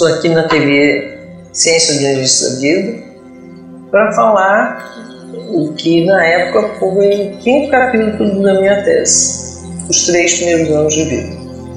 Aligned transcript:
Estou 0.00 0.16
aqui 0.16 0.30
na 0.30 0.48
TV 0.48 1.18
Ciência 1.52 1.96
do 1.96 2.00
Início 2.00 2.48
da 2.48 2.60
Vida 2.60 3.02
para 3.90 4.12
falar 4.14 5.30
o 5.50 5.74
que 5.74 6.06
na 6.06 6.24
época 6.24 6.70
foi 6.78 7.34
o 7.34 7.36
quinto 7.36 7.70
capítulo 7.70 8.42
da 8.42 8.58
minha 8.62 8.82
tese, 8.82 9.62
os 9.90 10.06
três 10.06 10.38
primeiros 10.38 10.70
anos 10.70 10.94
de 10.94 11.04
vida. 11.04 11.28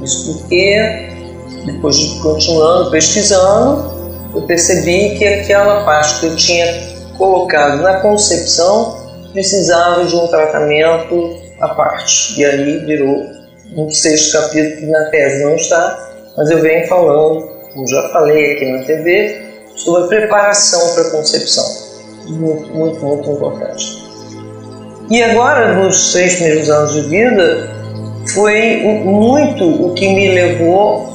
Isso 0.01 0.37
porque, 0.37 1.09
depois 1.65 1.97
de 1.97 2.21
continuando 2.21 2.91
pesquisando, 2.91 4.31
eu 4.33 4.43
percebi 4.43 5.17
que 5.17 5.25
aquela 5.25 5.83
parte 5.83 6.21
que 6.21 6.27
eu 6.27 6.35
tinha 6.37 6.65
colocado 7.17 7.81
na 7.81 7.99
concepção 7.99 8.99
precisava 9.33 10.05
de 10.05 10.15
um 10.15 10.27
tratamento 10.27 11.41
à 11.59 11.75
parte. 11.75 12.39
E 12.39 12.45
aí 12.45 12.85
virou 12.85 13.21
um 13.75 13.91
sexto 13.91 14.31
capítulo 14.31 14.77
que 14.77 14.85
na 14.85 15.09
tese 15.09 15.43
não 15.43 15.55
está, 15.57 16.09
mas 16.37 16.49
eu 16.49 16.61
venho 16.61 16.87
falando, 16.87 17.52
como 17.73 17.87
já 17.87 18.09
falei 18.09 18.53
aqui 18.53 18.65
na 18.65 18.83
TV, 18.83 19.41
sobre 19.75 20.07
preparação 20.07 20.93
para 20.93 21.07
a 21.07 21.11
concepção. 21.11 21.65
Muito, 22.27 22.69
muito, 22.73 23.05
muito 23.05 23.29
importante. 23.31 24.03
E 25.09 25.21
agora, 25.21 25.73
nos 25.73 26.11
seis 26.11 26.35
primeiros 26.35 26.69
anos 26.69 26.93
de 26.93 27.01
vida, 27.01 27.69
foi 28.33 28.77
muito 29.03 29.85
o 29.85 29.93
que 29.93 30.07
me 30.07 30.33
levou 30.33 31.13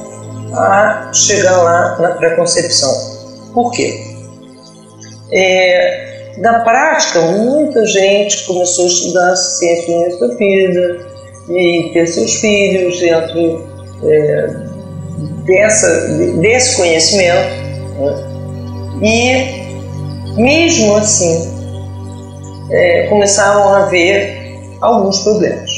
a 0.53 1.11
chegar 1.13 1.57
lá 1.57 1.97
na 1.99 2.09
pré-concepção. 2.09 2.93
Por 3.53 3.71
quê? 3.71 4.03
É, 5.31 6.33
na 6.37 6.59
prática, 6.59 7.21
muita 7.21 7.85
gente 7.85 8.45
começou 8.45 8.85
a 8.85 8.87
estudar 8.87 9.35
ciência 9.35 10.19
da 10.19 10.35
vida 10.35 11.07
e 11.49 11.89
ter 11.93 12.07
seus 12.07 12.35
filhos 12.35 12.99
dentro 12.99 13.67
é, 14.03 14.68
dessa, 15.45 16.07
desse 16.39 16.75
conhecimento. 16.75 17.49
Né? 17.99 18.29
E, 19.01 20.41
mesmo 20.41 20.95
assim, 20.95 21.59
é, 22.71 23.07
começaram 23.07 23.69
a 23.69 23.85
haver 23.85 24.57
alguns 24.81 25.19
problemas. 25.19 25.69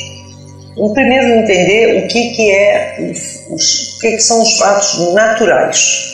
O 0.78 0.94
primeiro, 0.94 1.28
entender 1.28 2.04
o 2.04 2.08
que, 2.08 2.32
que, 2.32 2.52
é, 2.52 3.14
os, 3.50 3.98
o 3.98 4.00
que, 4.00 4.12
que 4.12 4.22
são 4.22 4.42
os 4.42 4.58
fatos 4.58 5.14
naturais. 5.14 6.08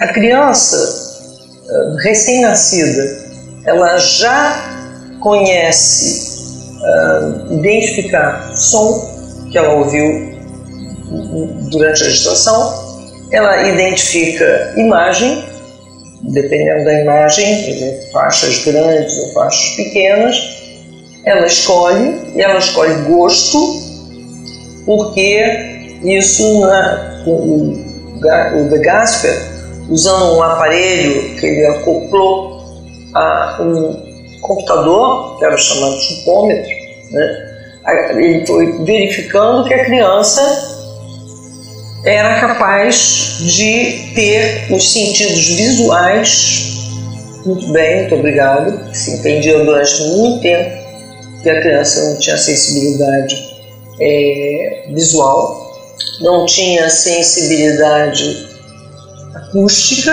A 0.00 0.08
criança 0.08 0.76
ah, 1.68 1.96
recém-nascida, 2.02 3.26
ela 3.64 3.96
já 3.98 5.18
conhece 5.20 6.36
uh, 6.76 7.54
identificar 7.54 8.54
som 8.54 9.48
que 9.50 9.58
ela 9.58 9.74
ouviu 9.74 10.35
durante 11.70 12.02
a 12.02 12.08
gestação, 12.10 12.86
ela 13.32 13.68
identifica 13.68 14.74
imagem, 14.76 15.44
dependendo 16.22 16.84
da 16.84 17.02
imagem, 17.02 18.00
faixas 18.12 18.64
grandes 18.64 19.18
ou 19.18 19.32
faixas 19.32 19.76
pequenas, 19.76 20.36
ela 21.24 21.46
escolhe 21.46 22.32
e 22.34 22.40
ela 22.40 22.58
escolhe 22.58 22.94
gosto, 23.02 23.58
porque 24.84 25.98
isso 26.02 26.60
na, 26.60 27.24
o, 27.26 27.72
o 28.60 28.68
De 28.68 28.78
Gasper, 28.78 29.36
usando 29.88 30.36
um 30.36 30.42
aparelho 30.42 31.36
que 31.36 31.46
ele 31.46 31.66
acoplou 31.66 32.64
a 33.14 33.58
um 33.60 34.40
computador, 34.40 35.38
que 35.38 35.44
era 35.44 35.56
chamado 35.56 35.98
chupômetro, 36.00 36.70
né? 37.10 37.46
ele 38.10 38.46
foi 38.46 38.84
verificando 38.84 39.66
que 39.66 39.74
a 39.74 39.84
criança 39.84 40.75
era 42.06 42.40
capaz 42.40 43.38
de 43.40 44.12
ter 44.14 44.68
os 44.70 44.92
sentidos 44.92 45.48
visuais 45.48 46.66
muito 47.46 47.72
bem, 47.72 48.00
muito 48.00 48.16
obrigado. 48.16 48.92
Se 48.92 49.12
entendia 49.12 49.64
durante 49.64 50.02
muito 50.16 50.42
tempo 50.42 50.84
que 51.42 51.48
a 51.48 51.60
criança 51.60 52.10
não 52.10 52.18
tinha 52.18 52.36
sensibilidade 52.36 53.56
é, 54.00 54.88
visual, 54.92 55.72
não 56.20 56.44
tinha 56.44 56.90
sensibilidade 56.90 58.48
acústica, 59.32 60.12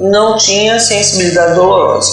não 0.00 0.36
tinha 0.36 0.80
sensibilidade 0.80 1.54
dolorosa. 1.54 2.10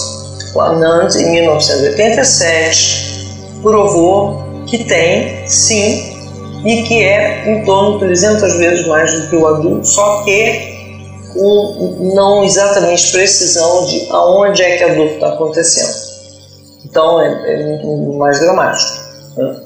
O 0.54 0.60
Anand, 0.60 1.16
em 1.16 1.32
1987, 1.32 3.58
provou 3.60 4.64
que 4.68 4.84
tem, 4.84 5.48
sim, 5.48 6.16
e 6.64 6.82
que 6.82 7.02
é 7.02 7.50
em 7.50 7.64
torno 7.64 7.94
de 7.94 8.06
300 8.06 8.56
vezes 8.58 8.86
mais 8.86 9.12
do 9.12 9.28
que 9.28 9.36
o 9.36 9.46
adulto, 9.46 9.86
só 9.86 10.22
que 10.24 10.78
com 11.32 12.12
não 12.14 12.44
exatamente 12.44 13.12
precisão 13.12 13.86
de 13.86 14.08
aonde 14.10 14.62
é 14.62 14.76
que 14.76 14.84
a 14.84 14.94
dor 14.94 15.06
está 15.06 15.28
acontecendo. 15.28 16.08
Então 16.84 17.20
é, 17.20 17.26
é 17.26 18.16
mais 18.16 18.40
dramático. 18.40 18.92
Né? 19.36 19.56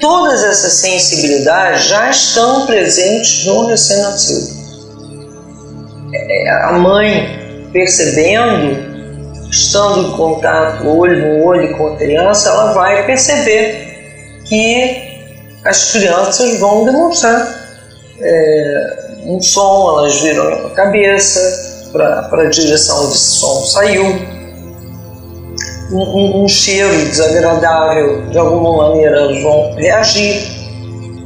Todas 0.00 0.42
essas 0.42 0.72
sensibilidades 0.74 1.84
já 1.84 2.10
estão 2.10 2.66
presentes 2.66 3.44
no 3.44 3.66
recém-nascido. 3.66 4.62
É, 6.12 6.50
a 6.50 6.72
mãe 6.72 7.68
percebendo 7.72 8.92
estando 9.50 10.08
em 10.08 10.12
contato 10.12 10.88
olho 10.88 11.38
no 11.38 11.44
olho 11.44 11.76
com 11.76 11.88
a 11.88 11.96
criança, 11.96 12.48
ela 12.48 12.72
vai 12.72 13.04
perceber 13.06 14.40
que 14.44 15.11
as 15.64 15.92
crianças 15.92 16.58
vão 16.58 16.84
demonstrar 16.84 17.62
é, 18.20 19.22
um 19.26 19.40
som, 19.40 19.98
elas 19.98 20.20
viram 20.20 20.66
a 20.66 20.70
cabeça 20.70 21.90
para 21.92 22.42
a 22.42 22.46
direção 22.46 23.04
onde 23.04 23.14
esse 23.14 23.36
som 23.36 23.60
saiu, 23.66 24.04
um, 25.92 26.00
um, 26.00 26.44
um, 26.44 26.48
cheiro 26.48 26.96
desagradável, 27.06 28.26
de 28.30 28.38
alguma 28.38 28.88
maneira 28.88 29.16
elas 29.16 29.42
vão 29.42 29.74
reagir. 29.74 30.42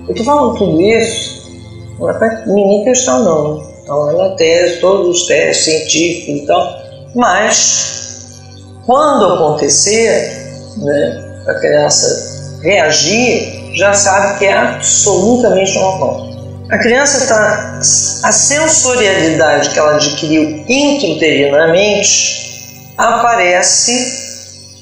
Eu 0.07 0.11
estou 0.11 0.25
falando 0.25 0.59
tudo 0.59 0.81
isso, 0.81 1.51
não 1.99 2.11
é 2.11 2.15
para 2.15 2.45
ninguém 2.47 2.85
testar 2.85 3.21
não, 3.21 3.63
então 3.83 4.11
é 4.11 4.29
na 4.29 4.37
tese, 4.37 4.81
todos 4.81 5.21
os 5.21 5.27
testes 5.27 5.65
científicos 5.65 6.43
e 6.43 6.47
tal, 6.47 6.79
mas 7.15 8.43
quando 8.85 9.35
acontecer, 9.35 10.75
né, 10.79 11.43
a 11.47 11.55
criança 11.55 12.61
reagir, 12.63 13.56
já 13.77 13.93
sabe 13.93 14.39
que 14.39 14.47
é 14.47 14.57
absolutamente 14.57 15.79
normal. 15.79 16.27
A 16.71 16.79
criança 16.79 17.19
está. 17.19 17.81
A 18.25 18.33
sensorialidade 18.33 19.71
que 19.71 19.79
ela 19.79 19.95
adquiriu 19.95 20.65
intrauterinamente 20.69 22.91
aparece 22.97 23.93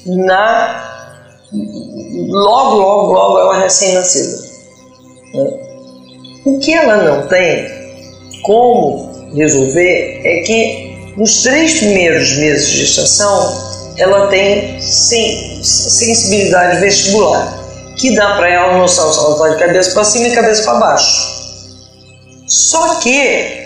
na. 0.05 0.83
Logo, 2.27 2.77
logo, 2.77 3.13
logo 3.13 3.39
ela 3.39 3.59
recém-nascida. 3.59 4.37
Né? 5.33 5.59
O 6.45 6.59
que 6.59 6.73
ela 6.73 7.03
não 7.03 7.27
tem 7.27 7.67
como 8.43 9.31
resolver 9.35 10.21
é 10.23 10.39
que 10.41 11.13
nos 11.17 11.43
três 11.43 11.79
primeiros 11.79 12.37
meses 12.37 12.67
de 12.67 12.85
gestação 12.85 13.75
ela 13.97 14.27
tem 14.27 14.79
sensibilidade 14.81 16.79
vestibular, 16.79 17.64
que 17.97 18.15
dá 18.15 18.35
para 18.35 18.49
ela 18.49 18.77
noção 18.77 19.11
se 19.11 19.19
ela 19.19 19.31
está 19.31 19.49
de 19.49 19.59
cabeça 19.59 19.91
para 19.91 20.03
cima 20.03 20.27
e 20.27 20.35
cabeça 20.35 20.63
para 20.63 20.79
baixo. 20.79 21.35
Só 22.47 22.95
que 22.95 23.63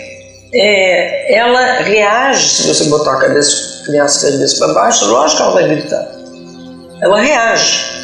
é, 0.52 1.34
ela 1.36 1.82
reage 1.82 2.48
se 2.48 2.68
você 2.68 2.84
botar 2.84 3.12
a 3.12 3.20
cabeça, 3.20 3.84
criança 3.84 4.26
de 4.26 4.32
cabeça 4.32 4.58
para 4.58 4.74
baixo, 4.74 5.04
lógico 5.06 5.36
que 5.36 5.42
ela 5.42 5.52
vai 5.52 5.68
gritar. 5.68 6.08
Ela 7.02 7.20
reage. 7.20 8.00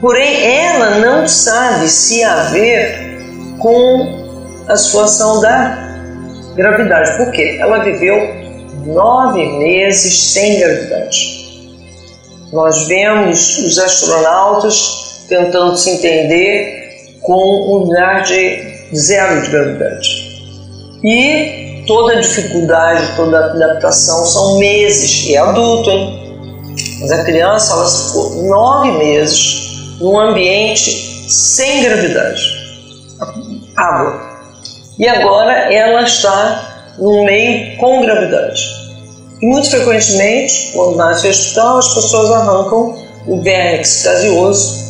Porém, 0.00 0.44
ela 0.44 0.98
não 0.98 1.26
sabe 1.26 1.88
se 1.88 2.22
haver 2.22 3.18
com 3.58 4.26
a 4.68 4.76
situação 4.76 5.40
da 5.40 5.86
gravidade. 6.54 7.16
Por 7.16 7.32
quê? 7.32 7.56
Ela 7.60 7.78
viveu 7.78 8.16
nove 8.84 9.44
meses 9.58 10.32
sem 10.32 10.58
gravidade. 10.58 11.46
Nós 12.52 12.86
vemos 12.86 13.58
os 13.58 13.78
astronautas 13.78 15.05
tentando 15.28 15.76
se 15.76 15.90
entender 15.90 17.18
com 17.22 17.34
um 17.34 17.78
lugar 17.78 18.22
de 18.22 18.76
zero 18.94 19.42
de 19.42 19.50
gravidade. 19.50 20.26
E 21.02 21.84
toda 21.86 22.20
dificuldade, 22.20 23.14
toda 23.16 23.46
adaptação 23.46 24.24
são 24.24 24.58
meses, 24.58 25.26
e 25.26 25.34
é 25.34 25.38
adulto, 25.38 25.90
hein? 25.90 26.26
Mas 27.00 27.10
a 27.12 27.24
criança, 27.24 27.72
ela 27.72 27.88
ficou 27.88 28.42
nove 28.44 28.92
meses 28.92 29.98
num 30.00 30.18
ambiente 30.18 30.90
sem 31.28 31.82
gravidade, 31.82 32.40
água. 33.76 34.20
E 34.98 35.06
agora 35.06 35.52
ela 35.72 36.02
está 36.02 36.94
num 36.98 37.24
meio 37.24 37.76
com 37.76 38.00
gravidade. 38.00 38.62
E 39.42 39.46
muito 39.46 39.68
frequentemente, 39.68 40.70
quando 40.72 40.96
nasce 40.96 41.26
o 41.26 41.30
hospital, 41.30 41.78
as 41.78 41.94
pessoas 41.94 42.30
arrancam 42.30 42.96
o 43.26 43.42
vernix 43.42 44.02
gaseoso, 44.02 44.85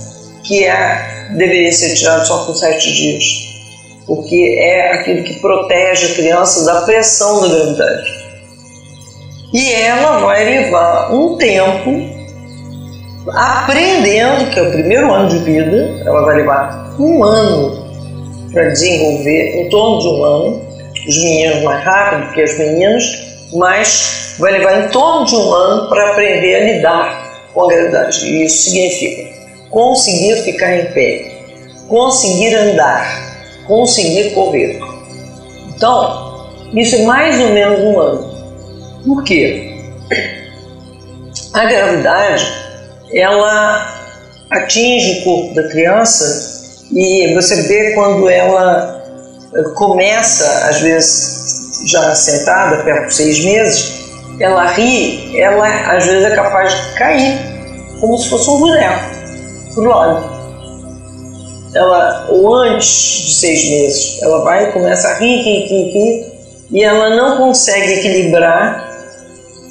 que 0.46 0.64
é, 0.64 1.26
deveria 1.30 1.72
ser 1.72 1.94
tirado 1.94 2.26
só 2.26 2.44
com 2.44 2.54
sete 2.54 2.92
dias. 2.92 3.46
porque 4.06 4.56
é 4.60 4.92
aquilo 4.92 5.24
que 5.24 5.40
protege 5.40 6.12
a 6.12 6.14
criança 6.14 6.64
da 6.64 6.82
pressão 6.82 7.40
da 7.40 7.48
gravidade. 7.48 8.26
E 9.52 9.72
ela 9.72 10.20
vai 10.20 10.44
levar 10.44 11.12
um 11.12 11.36
tempo 11.36 11.90
aprendendo, 13.32 14.48
que 14.50 14.60
é 14.60 14.62
o 14.62 14.70
primeiro 14.70 15.12
ano 15.12 15.28
de 15.28 15.38
vida, 15.38 16.02
ela 16.06 16.24
vai 16.24 16.36
levar 16.36 16.94
um 17.00 17.24
ano 17.24 17.84
para 18.52 18.68
desenvolver, 18.68 19.60
em 19.60 19.68
torno 19.70 20.00
de 20.00 20.08
um 20.08 20.24
ano, 20.24 20.66
os 21.08 21.24
meninos 21.24 21.62
mais 21.64 21.84
rápido 21.84 22.32
que 22.32 22.42
as 22.42 22.58
meninas, 22.58 23.04
mas 23.52 24.36
vai 24.38 24.52
levar 24.52 24.84
em 24.84 24.88
torno 24.90 25.26
de 25.26 25.34
um 25.34 25.52
ano 25.52 25.88
para 25.88 26.12
aprender 26.12 26.54
a 26.54 26.60
lidar 26.60 27.48
com 27.52 27.64
a 27.64 27.68
gravidade. 27.68 28.24
E 28.24 28.44
isso 28.44 28.70
significa 28.70 29.25
conseguir 29.70 30.42
ficar 30.42 30.76
em 30.76 30.86
pé, 30.92 31.32
conseguir 31.88 32.54
andar, 32.54 33.64
conseguir 33.66 34.30
correr. 34.30 34.80
Então, 35.68 36.48
isso 36.72 36.96
é 36.96 37.02
mais 37.02 37.40
ou 37.40 37.50
menos 37.50 37.80
um 37.80 38.00
ano. 38.00 38.36
Por 39.04 39.24
quê? 39.24 39.80
A 41.52 41.64
gravidade, 41.64 42.46
ela 43.12 43.96
atinge 44.50 45.20
o 45.20 45.24
corpo 45.24 45.54
da 45.54 45.68
criança 45.68 46.84
e 46.92 47.34
você 47.34 47.62
vê 47.62 47.92
quando 47.94 48.28
ela 48.28 49.04
começa, 49.74 50.68
às 50.68 50.80
vezes 50.80 51.80
já 51.86 52.14
sentada, 52.14 52.82
perto 52.82 53.08
de 53.08 53.14
seis 53.14 53.44
meses, 53.44 54.06
ela 54.40 54.70
ri, 54.72 55.38
ela 55.38 55.66
às 55.96 56.04
vezes 56.04 56.24
é 56.24 56.34
capaz 56.34 56.74
de 56.74 56.94
cair, 56.94 57.38
como 58.00 58.18
se 58.18 58.28
fosse 58.28 58.50
um 58.50 58.58
boneco, 58.58 59.04
lado. 59.82 60.36
Ela, 61.74 62.26
ou 62.30 62.54
antes 62.54 62.88
de 62.88 63.34
seis 63.34 63.68
meses, 63.68 64.22
ela 64.22 64.42
vai 64.44 64.72
começa 64.72 65.08
a 65.08 65.14
rir, 65.14 65.42
rir, 65.42 65.66
rir, 65.66 65.92
rir, 65.92 66.32
e 66.70 66.82
ela 66.82 67.10
não 67.16 67.36
consegue 67.36 67.94
equilibrar 67.94 68.88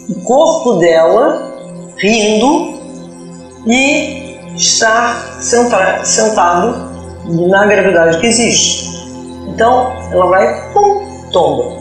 o 0.10 0.22
corpo 0.22 0.74
dela 0.74 1.52
rindo 1.98 2.80
e 3.66 4.56
estar 4.56 5.42
sentado 5.42 6.96
na 7.50 7.66
gravidade 7.66 8.19
que 8.19 8.28
existe. 8.28 8.86
Então 9.48 9.92
ela 10.12 10.28
vai, 10.28 10.72
pum, 10.74 11.30
tomba. 11.31 11.75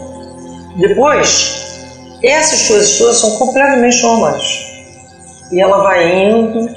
Depois, 0.77 1.65
essas 2.23 2.67
coisas 2.67 2.97
todas 2.97 3.17
são 3.17 3.31
completamente 3.37 4.01
normais. 4.01 4.65
E 5.51 5.61
ela 5.61 5.83
vai 5.83 6.29
indo, 6.29 6.69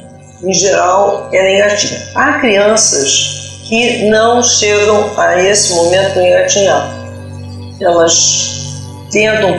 em 0.42 0.52
geral, 0.52 1.28
ela 1.32 1.50
engatinha. 1.50 2.00
Há 2.14 2.38
crianças 2.38 3.62
que 3.68 4.08
não 4.08 4.42
chegam 4.42 5.10
a 5.16 5.42
esse 5.42 5.74
momento 5.74 6.14
de 6.14 6.20
engatinhar. 6.20 6.94
Elas 7.80 8.58
tentam 9.10 9.58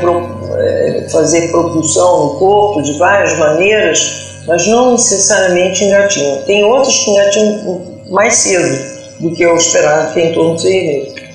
é, 0.58 1.08
fazer 1.12 1.50
propulsão 1.52 2.26
no 2.26 2.40
corpo 2.40 2.82
de 2.82 2.98
várias 2.98 3.38
maneiras, 3.38 4.44
mas 4.48 4.66
não 4.68 4.94
necessariamente 4.94 5.84
engatinham. 5.84 6.42
Tem 6.44 6.64
outras 6.64 6.96
que 6.96 7.12
engatinham 7.12 7.82
mais 8.10 8.36
cedo 8.36 9.00
do 9.20 9.36
que 9.36 9.44
eu 9.44 9.56
esperava, 9.58 10.12
que 10.14 10.20
é 10.20 10.30
em 10.30 10.34
torno 10.34 10.56
de 10.56 10.62
seis 10.62 10.84
meses. 10.84 11.30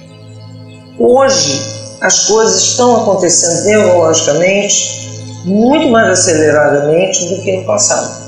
Hoje, 0.98 1.60
as 2.00 2.26
coisas 2.26 2.62
estão 2.62 3.02
acontecendo 3.02 3.64
neurologicamente 3.64 5.04
muito 5.44 5.88
mais 5.88 6.08
aceleradamente 6.08 7.26
do 7.26 7.42
que 7.42 7.58
no 7.58 7.64
passado. 7.64 8.23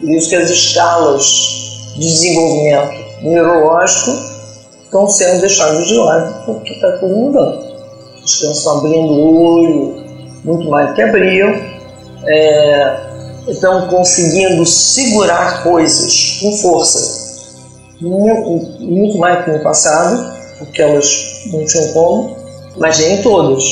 Que 0.00 0.16
as 0.16 0.50
escalas 0.50 1.24
de 1.94 2.00
desenvolvimento 2.00 3.22
neurológico 3.22 4.12
estão 4.84 5.08
sendo 5.08 5.40
deixadas 5.40 5.86
de 5.86 5.94
lado, 5.94 6.44
porque 6.46 6.72
está 6.72 6.92
tudo 6.98 7.14
mudando. 7.14 7.68
As 8.24 8.36
crianças 8.36 8.58
estão 8.58 8.78
abrindo 8.78 9.12
o 9.12 9.42
olho 9.42 10.08
muito 10.44 10.68
mais 10.70 10.88
do 10.88 10.94
que 10.94 11.02
abriam, 11.02 11.50
é, 12.26 13.00
estão 13.48 13.88
conseguindo 13.88 14.64
segurar 14.66 15.62
coisas 15.62 16.38
com 16.40 16.56
força, 16.58 17.28
muito, 18.00 18.80
muito 18.80 19.18
mais 19.18 19.44
que 19.44 19.50
no 19.50 19.60
passado, 19.60 20.38
porque 20.58 20.82
elas 20.82 21.42
não 21.52 21.64
tinham 21.64 21.92
como, 21.92 22.36
mas 22.76 22.98
nem 22.98 23.22
todas. 23.22 23.64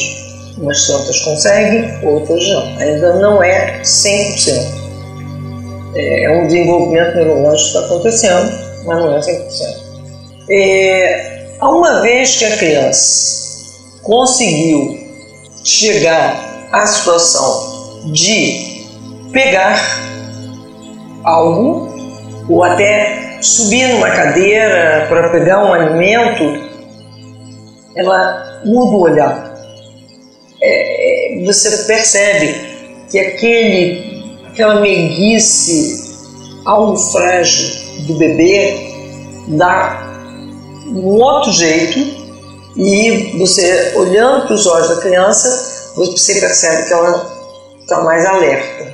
Umas 0.59 0.87
tantas 0.87 1.21
conseguem, 1.21 2.03
outras 2.03 2.49
não. 2.49 2.63
Ainda 2.79 3.13
não 3.17 3.43
é 3.43 3.83
100%. 3.83 4.86
É, 5.97 6.31
um 6.31 6.47
desenvolvimento 6.47 7.17
neurológico 7.17 7.71
que 7.71 7.77
está 7.77 7.87
acontecendo, 7.87 8.53
mas 8.85 8.99
não 8.99 9.17
é 9.17 9.21
100%. 9.21 9.87
É, 10.51 11.47
uma 11.63 12.03
vez 12.03 12.37
que 12.37 12.45
a 12.45 12.57
criança 12.57 14.03
conseguiu 14.03 14.99
chegar 15.65 16.69
à 16.71 16.87
situação 16.87 18.03
de 18.13 18.85
pegar 19.33 19.81
algo 21.25 21.89
ou 22.49 22.63
até 22.63 23.39
subir 23.41 23.89
numa 23.89 24.11
cadeira 24.11 25.07
para 25.09 25.31
pegar 25.31 25.65
um 25.65 25.73
alimento 25.73 26.67
ela 27.97 28.61
muda 28.65 28.97
o 28.97 29.01
olhar. 29.01 29.55
É, 30.63 31.41
é, 31.41 31.45
você 31.45 31.85
percebe 31.85 32.55
que 33.11 33.19
aquele, 33.19 34.16
aquela 34.57 34.81
meiguice, 34.81 36.17
algo 36.65 36.97
frágil 36.97 37.77
do 38.07 38.15
bebê 38.15 38.75
dá 39.49 40.03
um 40.87 41.05
outro 41.05 41.53
jeito 41.53 41.99
e 42.75 43.37
você, 43.39 43.93
olhando 43.97 44.47
para 44.47 44.55
os 44.55 44.67
olhos 44.67 44.89
da 44.89 44.97
criança, 44.97 45.93
você 45.95 46.41
percebe 46.41 46.87
que 46.87 46.93
ela 46.93 47.31
está 47.81 48.03
mais 48.03 48.25
alerta. 48.25 48.85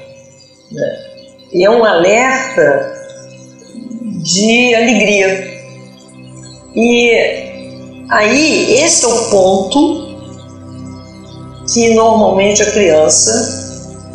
Né? 0.70 1.04
E 1.52 1.64
é 1.64 1.70
um 1.70 1.84
alerta 1.84 2.92
de 4.22 4.74
alegria. 4.74 5.52
E 6.74 7.52
Aí, 8.12 8.74
esse 8.74 9.06
é 9.06 9.08
o 9.08 9.30
ponto 9.30 10.18
que 11.72 11.94
normalmente 11.94 12.62
a 12.62 12.70
criança 12.70 13.61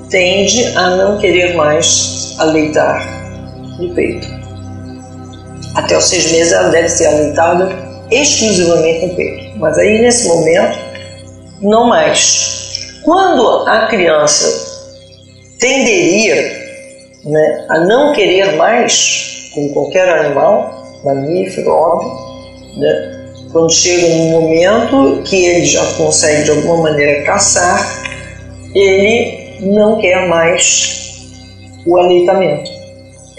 tende 0.09 0.65
a 0.75 0.91
não 0.91 1.17
querer 1.17 1.55
mais 1.55 2.35
aleitar 2.39 3.05
no 3.79 3.93
peito. 3.93 4.27
Até 5.75 5.97
os 5.97 6.05
seis 6.05 6.31
meses 6.31 6.53
ela 6.53 6.69
deve 6.69 6.89
ser 6.89 7.07
aleitada 7.07 7.69
exclusivamente 8.09 9.07
no 9.07 9.15
peito. 9.15 9.57
Mas 9.57 9.77
aí, 9.77 10.01
nesse 10.01 10.27
momento, 10.27 10.77
não 11.61 11.87
mais. 11.87 12.99
Quando 13.03 13.67
a 13.67 13.87
criança 13.87 14.45
tenderia 15.59 16.35
né, 17.25 17.65
a 17.69 17.79
não 17.79 18.13
querer 18.13 18.55
mais, 18.55 19.49
como 19.53 19.73
qualquer 19.73 20.09
animal, 20.09 20.83
mamífero, 21.03 21.69
óbvio, 21.69 22.11
né, 22.79 23.17
quando 23.51 23.71
chega 23.71 24.07
num 24.15 24.29
momento 24.29 25.21
que 25.23 25.45
ele 25.45 25.65
já 25.65 25.83
consegue 25.93 26.43
de 26.43 26.51
alguma 26.51 26.77
maneira 26.77 27.23
caçar, 27.23 28.03
ele 28.75 29.46
não 29.61 29.99
quer 29.99 30.27
mais 30.27 31.31
o 31.85 31.97
aleitamento. 31.97 32.69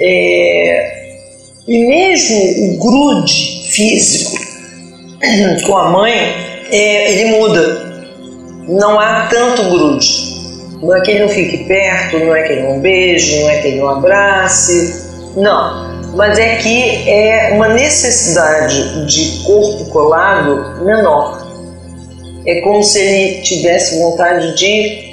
É, 0.00 1.18
e 1.66 1.86
mesmo 1.86 2.74
o 2.74 2.78
grude 2.78 3.68
físico 3.70 4.38
com 5.66 5.76
a 5.76 5.90
mãe, 5.90 6.12
é, 6.70 7.12
ele 7.12 7.38
muda. 7.38 7.88
Não 8.68 8.98
há 9.00 9.28
tanto 9.30 9.62
grude. 9.70 10.28
Não 10.82 10.94
é 10.94 11.00
que 11.00 11.10
ele 11.10 11.20
não 11.20 11.28
fique 11.28 11.64
perto, 11.64 12.18
não 12.18 12.34
é 12.34 12.42
que 12.42 12.52
ele 12.52 12.62
não 12.62 12.80
beije, 12.80 13.40
não 13.40 13.50
é 13.50 13.58
que 13.60 13.68
ele 13.68 13.80
não 13.80 13.88
abrace. 13.88 15.08
Não 15.36 15.88
mas 16.14 16.38
é 16.38 16.56
que 16.56 17.08
é 17.08 17.50
uma 17.52 17.68
necessidade 17.68 19.06
de 19.06 19.44
corpo 19.44 19.84
colado 19.90 20.84
menor. 20.84 21.46
É 22.46 22.60
como 22.62 22.82
se 22.82 22.98
ele 22.98 23.42
tivesse 23.42 23.98
vontade 23.98 24.56
de 24.56 25.07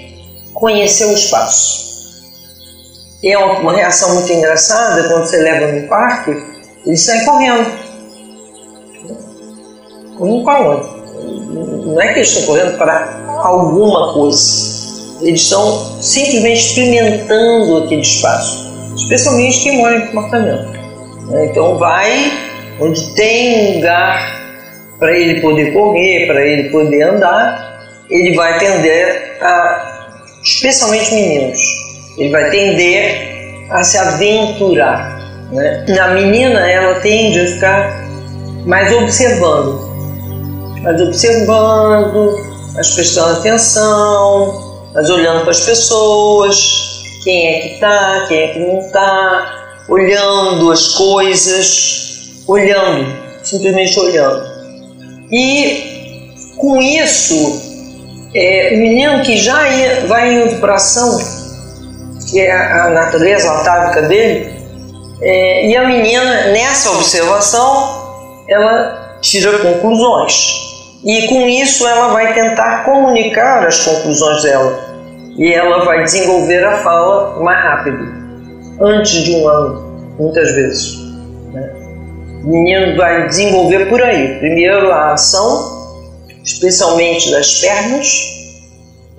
conhecer 0.56 1.06
o 1.06 1.14
espaço. 1.14 1.86
E 3.22 3.32
é 3.32 3.38
uma 3.38 3.74
reação 3.74 4.16
muito 4.16 4.32
engraçada 4.32 5.08
quando 5.08 5.26
você 5.26 5.38
leva 5.38 5.72
no 5.72 5.88
parque, 5.88 6.32
eles 6.86 7.02
saem 7.02 7.26
correndo. 7.26 7.86
Como 10.18 10.44
para? 10.44 10.84
Não 11.86 12.02
é 12.02 12.14
que 12.14 12.20
eles 12.20 12.30
estão 12.30 12.46
correndo 12.46 12.78
para 12.78 13.26
alguma 13.44 14.14
coisa. 14.14 14.76
Eles 15.22 15.42
estão 15.42 16.02
simplesmente 16.02 16.60
experimentando 16.60 17.78
aquele 17.78 18.02
espaço, 18.02 18.68
especialmente 18.96 19.62
quem 19.62 19.78
mora 19.78 19.98
em 19.98 20.04
apartamento. 20.04 20.72
Né? 21.30 21.46
Então 21.48 21.78
vai 21.78 22.32
onde 22.80 23.14
tem 23.16 23.72
um 23.72 23.76
lugar 23.76 24.46
para 25.00 25.18
ele 25.18 25.42
poder 25.42 25.74
correr, 25.74 26.28
para 26.28 26.46
ele 26.46 26.70
poder 26.70 27.04
andar, 27.04 27.80
ele 28.10 28.36
vai 28.36 28.60
tender 28.60 29.38
a, 29.42 29.95
especialmente 30.46 31.14
meninos, 31.14 31.60
ele 32.18 32.30
vai 32.30 32.50
tender 32.52 33.68
a 33.72 33.84
se 33.84 33.98
aventurar. 33.98 35.50
Né? 35.52 35.86
A 36.00 36.08
menina 36.10 36.60
ela 36.70 37.00
tende 37.02 37.40
a 37.40 37.48
ficar 37.48 38.06
mais 38.66 38.94
observando. 38.94 39.84
mas 40.82 41.02
observando, 41.02 42.40
mas 42.74 42.92
prestando 42.92 43.40
atenção, 43.40 44.90
mas 44.94 45.10
olhando 45.10 45.42
para 45.42 45.52
as 45.52 45.62
pessoas, 45.62 47.02
quem 47.24 47.48
é 47.48 47.60
que 47.62 47.74
está, 47.74 48.26
quem 48.28 48.38
é 48.38 48.48
que 48.50 48.60
não 48.60 48.80
está, 48.80 49.84
olhando 49.90 50.72
as 50.72 50.90
coisas, 50.90 52.44
olhando, 52.48 53.16
simplesmente 53.44 54.00
olhando. 54.00 54.46
E 55.32 56.32
com 56.58 56.80
isso, 56.80 57.75
é, 58.36 58.72
o 58.74 58.78
menino 58.78 59.24
que 59.24 59.38
já 59.38 59.68
ia, 59.70 60.06
vai 60.08 60.34
indo 60.34 60.60
para 60.60 60.76
ação, 60.76 61.18
que 62.30 62.42
é 62.42 62.52
a 62.52 62.90
natureza 62.90 63.50
atávica 63.50 64.02
dele, 64.02 64.54
é, 65.22 65.68
e 65.68 65.78
a 65.78 65.88
menina, 65.88 66.48
nessa 66.48 66.92
observação, 66.92 68.44
ela 68.50 69.18
tira 69.22 69.58
conclusões. 69.60 70.66
E 71.04 71.28
com 71.28 71.48
isso 71.48 71.88
ela 71.88 72.10
vai 72.10 72.34
tentar 72.34 72.84
comunicar 72.84 73.66
as 73.66 73.84
conclusões 73.84 74.44
dela. 74.44 74.80
E 75.38 75.54
ela 75.54 75.86
vai 75.86 76.04
desenvolver 76.04 76.64
a 76.66 76.78
fala 76.78 77.40
mais 77.42 77.64
rápido, 77.64 78.06
antes 78.82 79.24
de 79.24 79.36
um 79.36 79.48
ano, 79.48 80.16
muitas 80.20 80.52
vezes. 80.54 80.98
Né? 81.54 81.72
O 82.44 82.48
menino 82.48 82.98
vai 82.98 83.28
desenvolver 83.28 83.88
por 83.88 84.02
aí. 84.02 84.40
Primeiro 84.40 84.92
a 84.92 85.14
ação, 85.14 85.75
especialmente 86.46 87.32
das 87.32 87.60
pernas, 87.60 88.08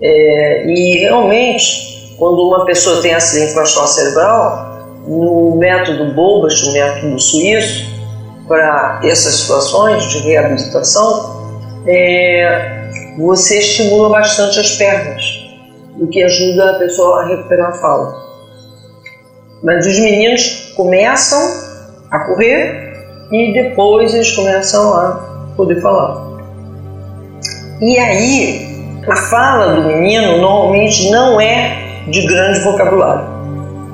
é, 0.00 0.66
e 0.66 0.98
realmente, 1.00 2.14
quando 2.18 2.40
uma 2.46 2.64
pessoa 2.64 3.02
tem 3.02 3.12
acidente 3.12 3.52
vascular 3.54 3.88
cerebral, 3.88 4.66
no 5.06 5.56
método 5.56 6.14
Bobas, 6.14 6.62
o 6.62 6.72
método 6.72 7.18
suíço, 7.20 7.96
para 8.46 9.00
essas 9.02 9.40
situações 9.40 10.04
de 10.04 10.18
reabilitação, 10.20 11.36
é, 11.86 13.14
você 13.18 13.58
estimula 13.58 14.08
bastante 14.08 14.60
as 14.60 14.72
pernas, 14.76 15.24
o 15.98 16.06
que 16.06 16.22
ajuda 16.22 16.70
a 16.70 16.78
pessoa 16.78 17.22
a 17.22 17.28
recuperar 17.28 17.70
a 17.70 17.74
fala. 17.80 18.26
Mas 19.62 19.86
os 19.86 19.98
meninos 19.98 20.72
começam 20.76 21.40
a 22.10 22.20
correr 22.20 22.94
e 23.32 23.52
depois 23.52 24.14
eles 24.14 24.30
começam 24.32 24.94
a 24.94 25.52
poder 25.56 25.80
falar. 25.80 26.25
E 27.80 27.98
aí, 27.98 29.02
a 29.08 29.16
fala 29.16 29.74
do 29.74 29.88
menino 29.88 30.38
normalmente 30.38 31.10
não 31.10 31.40
é 31.40 32.04
de 32.08 32.26
grande 32.26 32.60
vocabulário 32.60 33.36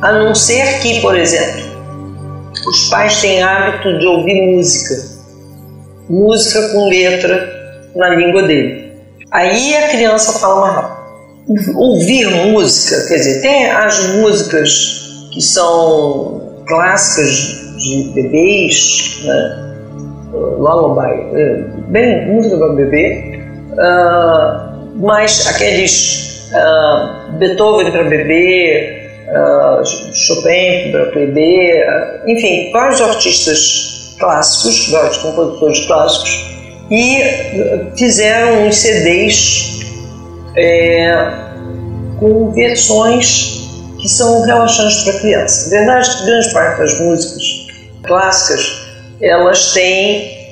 a 0.02 0.12
não 0.12 0.34
ser 0.34 0.80
que, 0.80 1.00
por 1.00 1.16
exemplo, 1.16 1.62
os 2.66 2.90
pais 2.90 3.20
têm 3.20 3.40
hábito 3.40 3.98
de 4.00 4.06
ouvir 4.06 4.56
música, 4.56 4.94
música 6.10 6.68
com 6.70 6.88
letra 6.88 7.88
na 7.94 8.08
língua 8.08 8.42
dele. 8.42 8.92
Aí 9.30 9.76
a 9.76 9.88
criança 9.90 10.40
fala 10.40 10.60
mais 10.60 10.74
rápido. 10.74 11.78
Ouvir 11.78 12.30
música, 12.50 13.06
quer 13.06 13.14
dizer, 13.14 13.42
tem 13.42 13.70
as 13.70 14.08
músicas 14.16 15.30
que 15.32 15.40
são 15.40 16.62
clássicas 16.66 17.76
de 17.78 18.10
bebês, 18.14 19.22
né? 19.24 19.74
lullaby, 20.32 21.36
é, 21.36 21.64
bem 21.88 22.26
música 22.26 22.56
para 22.58 22.72
bebê, 22.72 23.41
uh, 23.72 24.72
mas 24.96 25.46
aqueles 25.46 26.50
uh, 26.52 27.32
Beethoven 27.38 27.90
para 27.90 28.04
bebê, 28.04 29.10
uh, 29.28 30.14
Chopin, 30.14 30.92
Bebê, 31.14 31.84
uh, 31.84 32.30
enfim, 32.30 32.70
vários 32.72 33.00
artistas 33.00 34.16
clássicos, 34.18 34.90
vários 34.90 35.16
compositores 35.18 35.86
clássicos, 35.86 36.52
e 36.90 37.92
fizeram 37.96 38.66
uns 38.66 38.76
CDs 38.76 39.80
é, 40.56 41.12
com 42.20 42.52
versões 42.52 43.62
que 44.00 44.08
são 44.08 44.42
relaxantes 44.42 45.04
para 45.04 45.20
criança. 45.20 45.66
A 45.68 45.78
verdade 45.78 46.16
que 46.18 46.26
grande 46.26 46.52
parte 46.52 46.78
das 46.78 47.00
músicas 47.00 47.42
clássicas 48.02 48.82
elas 49.22 49.72
têm 49.72 50.42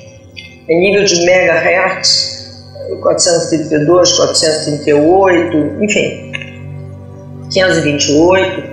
nível 0.67 1.03
de 1.03 1.25
megahertz 1.25 2.30
432, 2.99 4.11
438, 4.13 5.83
enfim, 5.83 6.31
528. 7.51 8.71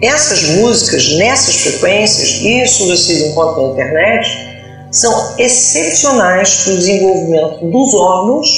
Essas 0.00 0.42
músicas, 0.56 1.16
nessas 1.16 1.56
frequências, 1.56 2.40
isso 2.40 2.86
vocês 2.86 3.20
encontram 3.22 3.66
na 3.66 3.72
internet, 3.72 4.48
são 4.92 5.34
excepcionais 5.38 6.62
para 6.62 6.72
o 6.72 6.76
desenvolvimento 6.76 7.70
dos 7.70 7.94
órgãos 7.94 8.48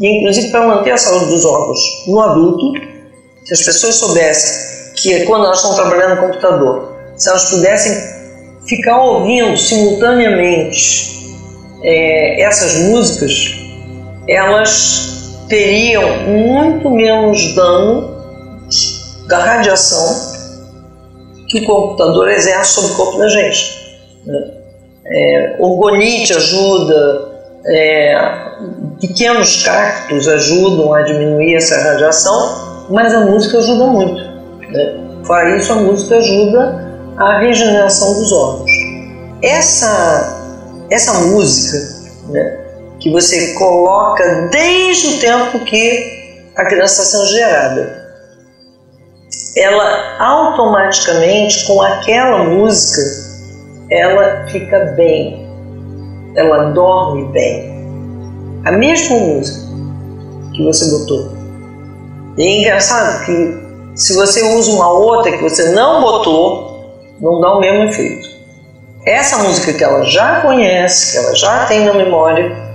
e, 0.00 0.18
inclusive, 0.18 0.50
para 0.50 0.66
manter 0.66 0.92
a 0.92 0.98
saúde 0.98 1.26
dos 1.26 1.44
órgãos 1.44 1.78
no 2.06 2.20
adulto. 2.20 2.80
Se 3.44 3.54
as 3.54 3.62
pessoas 3.62 3.94
soubessem 3.96 4.94
que, 4.96 5.24
quando 5.24 5.46
elas 5.46 5.58
estão 5.58 5.74
trabalhando 5.74 6.16
no 6.16 6.26
computador, 6.28 6.92
se 7.16 7.28
elas 7.28 7.50
pudessem 7.50 7.92
ficar 8.66 9.00
ouvindo 9.02 9.56
simultaneamente 9.56 11.12
é, 11.82 12.42
essas 12.42 12.74
músicas, 12.76 13.61
elas 14.28 15.44
teriam 15.48 16.18
muito 16.26 16.90
menos 16.90 17.54
dano 17.54 18.10
da 19.28 19.38
radiação 19.38 20.32
que 21.48 21.60
o 21.60 21.66
computador 21.66 22.30
exerce 22.30 22.72
sobre 22.72 22.92
o 22.92 22.96
corpo 22.96 23.18
da 23.18 23.28
gente. 23.28 24.00
Né? 24.24 24.50
É, 25.04 25.56
orgonite 25.58 26.32
ajuda, 26.32 27.32
é, 27.66 28.16
pequenos 29.00 29.62
cactos 29.64 30.28
ajudam 30.28 30.94
a 30.94 31.02
diminuir 31.02 31.56
essa 31.56 31.76
radiação, 31.82 32.86
mas 32.88 33.12
a 33.12 33.20
música 33.20 33.58
ajuda 33.58 33.86
muito. 33.86 34.22
Né? 34.70 35.00
Fora 35.24 35.56
isso, 35.56 35.72
a 35.72 35.76
música 35.76 36.16
ajuda 36.16 36.92
a 37.18 37.38
regeneração 37.40 38.14
dos 38.14 38.32
órgãos. 38.32 38.70
Essa, 39.42 40.86
essa 40.90 41.12
música 41.26 41.78
né, 42.30 42.61
que 43.02 43.10
você 43.10 43.54
coloca 43.54 44.48
desde 44.50 45.08
o 45.08 45.18
tempo 45.18 45.58
que 45.64 46.48
a 46.54 46.64
criança 46.66 47.02
está 47.02 47.16
sendo 47.16 47.30
gerada, 47.30 48.02
ela 49.56 50.16
automaticamente 50.20 51.66
com 51.66 51.82
aquela 51.82 52.44
música 52.44 53.02
ela 53.90 54.46
fica 54.48 54.78
bem, 54.96 55.46
ela 56.36 56.70
dorme 56.70 57.24
bem. 57.32 57.72
A 58.64 58.72
mesma 58.72 59.18
música 59.18 59.66
que 60.54 60.64
você 60.64 60.90
botou. 60.90 61.32
E 62.38 62.42
é 62.42 62.60
engraçado 62.60 63.26
que 63.26 63.62
se 63.96 64.14
você 64.14 64.42
usa 64.54 64.70
uma 64.70 64.90
outra 64.90 65.32
que 65.32 65.42
você 65.42 65.72
não 65.72 66.00
botou, 66.00 67.16
não 67.20 67.40
dá 67.40 67.54
o 67.54 67.60
mesmo 67.60 67.84
efeito. 67.84 68.28
Essa 69.04 69.38
música 69.38 69.72
que 69.72 69.82
ela 69.82 70.04
já 70.04 70.40
conhece, 70.40 71.12
que 71.12 71.18
ela 71.18 71.34
já 71.34 71.66
tem 71.66 71.84
na 71.84 71.92
memória, 71.92 72.71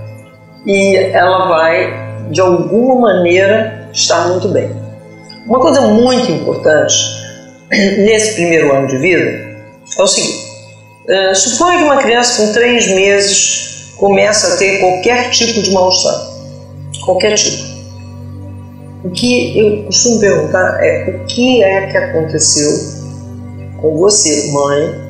e 0.66 0.96
ela 0.96 1.48
vai 1.48 2.08
de 2.30 2.40
alguma 2.40 2.96
maneira 2.96 3.88
estar 3.92 4.28
muito 4.28 4.48
bem. 4.48 4.70
Uma 5.46 5.60
coisa 5.60 5.80
muito 5.80 6.30
importante 6.30 6.94
nesse 7.70 8.34
primeiro 8.34 8.74
ano 8.74 8.86
de 8.86 8.98
vida 8.98 9.30
é 9.98 10.02
o 10.02 10.06
seguinte: 10.06 10.46
uh, 11.08 11.34
suponha 11.34 11.78
que 11.78 11.84
uma 11.84 11.96
criança 11.96 12.42
com 12.42 12.52
três 12.52 12.88
meses 12.88 13.94
começa 13.96 14.54
a 14.54 14.56
ter 14.58 14.78
qualquer 14.78 15.30
tipo 15.30 15.60
de 15.60 15.72
mal-estar, 15.72 16.14
qualquer 17.04 17.34
tipo. 17.34 17.78
O 19.04 19.10
que 19.10 19.58
eu 19.58 19.84
costumo 19.84 20.20
perguntar 20.20 20.84
é 20.84 21.08
o 21.10 21.26
que 21.26 21.62
é 21.62 21.86
que 21.86 21.96
aconteceu 21.96 22.70
com 23.80 23.96
você, 23.96 24.50
mãe, 24.50 25.08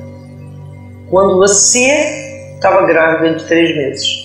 quando 1.10 1.36
você 1.36 2.54
estava 2.54 2.86
grávida 2.86 3.38
de 3.38 3.44
três 3.44 3.74
meses. 3.76 4.17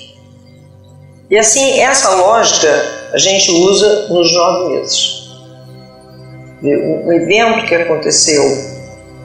E 1.34 1.38
assim, 1.38 1.82
essa 1.82 2.12
lógica 2.12 2.70
a 3.12 3.18
gente 3.18 3.52
usa 3.52 4.08
nos 4.08 4.32
nove 4.34 4.75
meses 4.75 5.24
um 6.63 7.12
evento 7.12 7.66
que 7.66 7.75
aconteceu, 7.75 8.44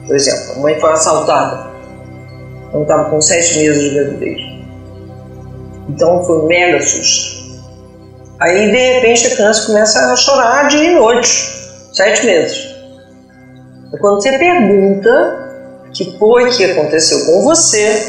por 0.05 0.15
exemplo, 0.15 0.53
a 0.55 0.59
mãe 0.59 0.79
foi 0.79 0.91
assaltada, 0.91 1.71
quando 2.71 2.83
estava 2.83 3.09
com 3.09 3.21
sete 3.21 3.59
meses 3.59 3.81
de 3.83 3.89
gravidez. 3.91 4.41
Então 5.87 6.23
foi 6.25 6.39
um 6.39 6.47
mega 6.47 6.81
susto. 6.81 7.39
Aí 8.39 8.71
de 8.71 8.93
repente 8.93 9.27
a 9.27 9.35
criança 9.35 9.67
começa 9.67 9.99
a 9.99 10.15
chorar 10.15 10.67
dia 10.67 10.83
e 10.83 10.95
noite, 10.95 11.29
sete 11.93 12.25
meses. 12.25 12.75
E 13.93 13.97
quando 13.99 14.21
você 14.21 14.37
pergunta 14.37 15.49
que 15.93 16.17
foi 16.17 16.49
que 16.51 16.65
aconteceu 16.65 17.25
com 17.25 17.43
você, 17.43 18.03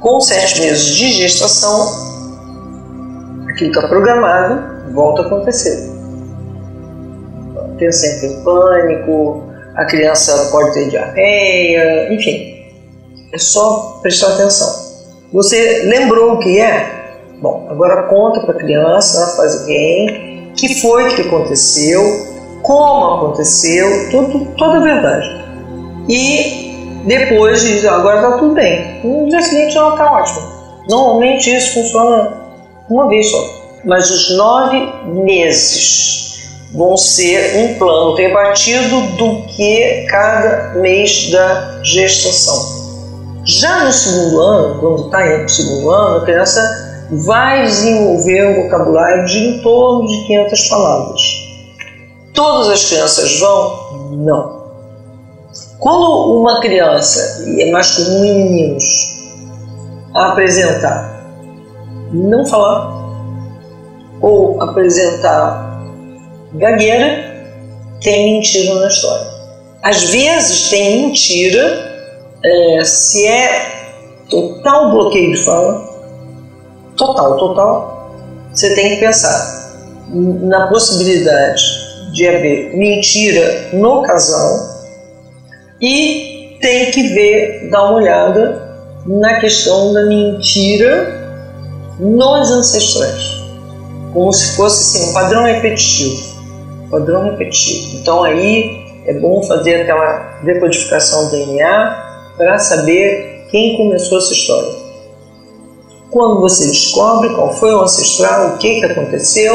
com 0.00 0.20
sete 0.20 0.60
meses 0.60 0.86
de 0.86 1.10
gestação, 1.12 2.07
que 3.58 3.66
está 3.66 3.86
programado 3.88 4.92
volta 4.92 5.22
a 5.22 5.26
acontecer 5.26 5.98
pensa 7.78 8.06
sempre 8.06 8.26
em 8.26 8.44
pânico, 8.44 9.44
a 9.74 9.84
criança 9.84 10.48
pode 10.50 10.74
ter 10.74 10.90
diarreia, 10.90 12.12
enfim. 12.12 12.58
É 13.32 13.38
só 13.38 14.00
prestar 14.02 14.34
atenção. 14.34 14.88
Você 15.32 15.82
lembrou 15.84 16.34
o 16.34 16.38
que 16.38 16.60
é? 16.60 16.98
Bom, 17.40 17.66
agora 17.70 18.04
conta 18.04 18.40
para 18.40 18.54
a 18.54 18.58
criança, 18.58 19.36
faz 19.36 19.64
quem, 19.64 20.52
que 20.56 20.80
foi 20.80 21.14
que 21.14 21.22
aconteceu, 21.22 22.02
como 22.62 23.14
aconteceu, 23.14 24.10
tudo, 24.10 24.46
toda 24.56 24.78
a 24.78 24.80
verdade. 24.80 25.44
E 26.08 27.02
depois 27.06 27.62
diz, 27.62 27.84
agora 27.84 28.16
está 28.16 28.38
tudo 28.38 28.54
bem. 28.54 29.00
No 29.04 29.28
dia 29.28 29.42
seguinte 29.42 29.76
ela 29.76 29.90
está 29.90 30.10
ótima. 30.10 30.58
Normalmente 30.88 31.54
isso 31.54 31.74
funciona 31.74 32.47
uma 32.88 33.08
vez 33.08 33.30
só. 33.30 33.58
Mas 33.84 34.10
os 34.10 34.36
nove 34.36 34.92
meses 35.06 36.18
vão 36.72 36.96
ser 36.96 37.56
um 37.56 37.78
plano 37.78 38.14
rebatido 38.14 39.00
do 39.16 39.42
que 39.46 40.06
cada 40.10 40.74
mês 40.80 41.30
da 41.30 41.80
gestação. 41.82 42.78
Já 43.44 43.84
no 43.84 43.92
segundo 43.92 44.40
ano, 44.40 44.80
quando 44.80 45.06
está 45.06 45.44
o 45.44 45.48
segundo 45.48 45.90
ano, 45.90 46.16
a 46.18 46.24
criança 46.24 47.06
vai 47.10 47.64
desenvolver 47.64 48.46
um 48.46 48.62
vocabulário 48.64 49.24
de 49.26 49.38
em 49.38 49.62
torno 49.62 50.06
de 50.06 50.26
500 50.26 50.68
palavras. 50.68 51.20
Todas 52.34 52.68
as 52.68 52.84
crianças 52.84 53.40
vão? 53.40 54.10
Não. 54.10 54.58
Quando 55.78 56.40
uma 56.40 56.60
criança, 56.60 57.44
e 57.46 57.62
é 57.62 57.70
mais 57.70 57.96
comum 57.96 58.24
em 58.24 58.34
meninos, 58.34 58.84
apresentar, 60.12 61.17
não 62.12 62.46
falar, 62.46 62.98
ou 64.20 64.60
apresentar 64.62 65.80
gagueira, 66.54 67.28
tem 68.00 68.34
mentira 68.34 68.74
na 68.74 68.88
história. 68.88 69.26
Às 69.82 70.10
vezes 70.10 70.70
tem 70.70 71.02
mentira 71.02 71.88
é, 72.44 72.84
se 72.84 73.26
é 73.26 73.78
total 74.28 74.90
bloqueio 74.90 75.32
de 75.32 75.44
fala, 75.44 75.88
total, 76.96 77.38
total, 77.38 78.12
você 78.52 78.74
tem 78.74 78.90
que 78.90 78.96
pensar 79.00 79.58
na 80.10 80.68
possibilidade 80.68 81.62
de 82.12 82.26
haver 82.26 82.76
mentira 82.76 83.68
no 83.72 84.02
casal 84.02 84.78
e 85.80 86.56
tem 86.60 86.90
que 86.90 87.02
ver, 87.08 87.68
dar 87.70 87.84
uma 87.84 87.94
olhada 87.94 88.68
na 89.06 89.38
questão 89.38 89.92
da 89.92 90.04
mentira 90.06 91.17
nos 91.98 92.50
ancestrais, 92.50 93.42
como 94.12 94.32
se 94.32 94.56
fosse 94.56 94.98
assim, 94.98 95.10
um 95.10 95.12
padrão 95.12 95.44
repetitivo. 95.44 96.38
Padrão 96.90 97.24
repetitivo. 97.24 97.98
Então 97.98 98.22
aí 98.22 98.86
é 99.06 99.14
bom 99.14 99.42
fazer 99.42 99.82
aquela 99.82 100.38
decodificação 100.42 101.26
do 101.26 101.30
DNA 101.30 102.32
para 102.36 102.58
saber 102.58 103.46
quem 103.50 103.76
começou 103.76 104.18
essa 104.18 104.32
história. 104.32 104.70
Quando 106.10 106.40
você 106.40 106.66
descobre 106.66 107.30
qual 107.34 107.52
foi 107.54 107.74
o 107.74 107.82
ancestral, 107.82 108.54
o 108.54 108.58
que, 108.58 108.80
que 108.80 108.86
aconteceu, 108.86 109.54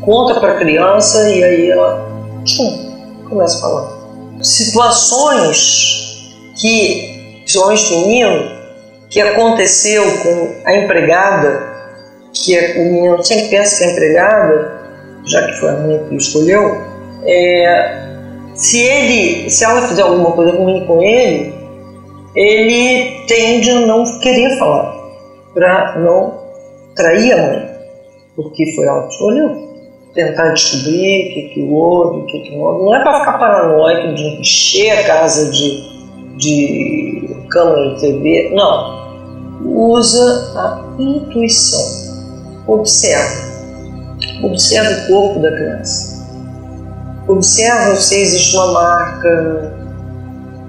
conta 0.00 0.38
para 0.38 0.52
a 0.52 0.58
criança 0.58 1.28
e 1.30 1.42
aí 1.42 1.70
ela 1.70 2.08
tchum, 2.44 3.24
começa 3.28 3.58
a 3.58 3.60
falar. 3.60 3.98
Situações 4.42 6.36
que, 6.60 7.40
principalmente 7.42 7.96
menino, 7.96 8.58
que 9.10 9.20
aconteceu 9.20 10.04
com 10.22 10.54
a 10.64 10.76
empregada, 10.76 11.77
que 12.44 12.78
o 12.78 12.84
menino 12.84 13.22
sempre 13.22 13.48
pensa 13.48 13.78
que 13.78 13.84
é 13.84 13.92
empregada, 13.92 14.78
já 15.26 15.46
que 15.46 15.52
foi 15.60 15.70
a 15.70 15.72
mãe 15.74 16.06
que 16.08 16.16
escolheu, 16.16 16.76
é, 17.24 18.08
se 18.54 18.80
ele, 18.80 19.50
se 19.50 19.64
ela 19.64 19.86
fizer 19.86 20.02
alguma 20.02 20.32
coisa 20.32 20.56
ruim 20.56 20.84
com 20.86 21.02
ele, 21.02 21.54
ele 22.34 23.24
tende 23.26 23.70
a 23.70 23.80
não 23.80 24.04
querer 24.20 24.58
falar, 24.58 24.94
para 25.54 25.98
não 26.00 26.34
trair 26.94 27.32
a 27.32 27.36
mãe, 27.36 27.70
porque 28.36 28.72
foi 28.74 28.86
ela 28.86 29.02
que 29.06 29.12
escolheu. 29.14 29.68
Tentar 30.14 30.50
descobrir 30.52 31.30
o 31.30 31.34
que, 31.34 31.50
que 31.54 31.68
houve, 31.70 32.20
o 32.20 32.26
que, 32.26 32.40
que 32.40 32.56
houve. 32.56 32.84
Não 32.84 32.94
é 32.94 33.02
para 33.02 33.20
ficar 33.20 33.38
paranoico 33.38 34.14
de 34.14 34.40
encher 34.40 34.90
a 34.90 35.04
casa 35.04 35.50
de, 35.52 36.36
de 36.38 37.36
câmera 37.50 37.94
de 37.94 38.00
TV, 38.00 38.50
não. 38.54 38.98
Usa 39.64 40.52
a 40.56 40.84
intuição. 40.98 42.07
Observa. 42.68 43.48
Observa 44.44 44.90
o 44.90 45.06
corpo 45.08 45.40
da 45.40 45.50
criança. 45.50 46.18
Observa 47.26 47.96
se 47.96 48.14
existe 48.14 48.56
uma 48.56 48.72
marca, 48.72 49.78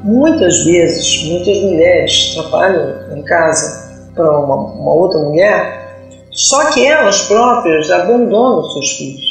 Muitas 0.03 0.63
vezes, 0.63 1.23
muitas 1.25 1.57
mulheres 1.61 2.33
trabalham 2.33 3.17
em 3.17 3.21
casa 3.23 3.89
para 4.15 4.39
uma, 4.39 4.55
uma 4.55 4.93
outra 4.93 5.19
mulher, 5.19 5.99
só 6.31 6.71
que 6.71 6.85
elas 6.85 7.23
próprias 7.23 7.91
abandonam 7.91 8.63
seus 8.71 8.91
filhos. 8.91 9.29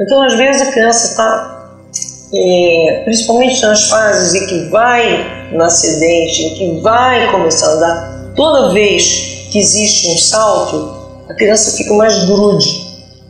Então, 0.00 0.22
às 0.22 0.34
vezes, 0.34 0.62
a 0.62 0.72
criança 0.72 1.08
está, 1.08 1.76
é, 2.32 3.02
principalmente 3.04 3.60
nas 3.62 3.88
fases 3.88 4.34
em 4.34 4.46
que 4.46 4.70
vai 4.70 5.50
nascer 5.52 5.98
dente, 5.98 6.42
em 6.44 6.54
que 6.54 6.80
vai 6.80 7.30
começar 7.32 7.66
a 7.66 7.74
andar, 7.74 8.32
toda 8.36 8.72
vez 8.72 9.48
que 9.50 9.58
existe 9.58 10.06
um 10.06 10.18
salto, 10.18 10.91
a 11.28 11.34
criança 11.34 11.76
fica 11.76 11.94
mais 11.94 12.24
grude, 12.24 12.68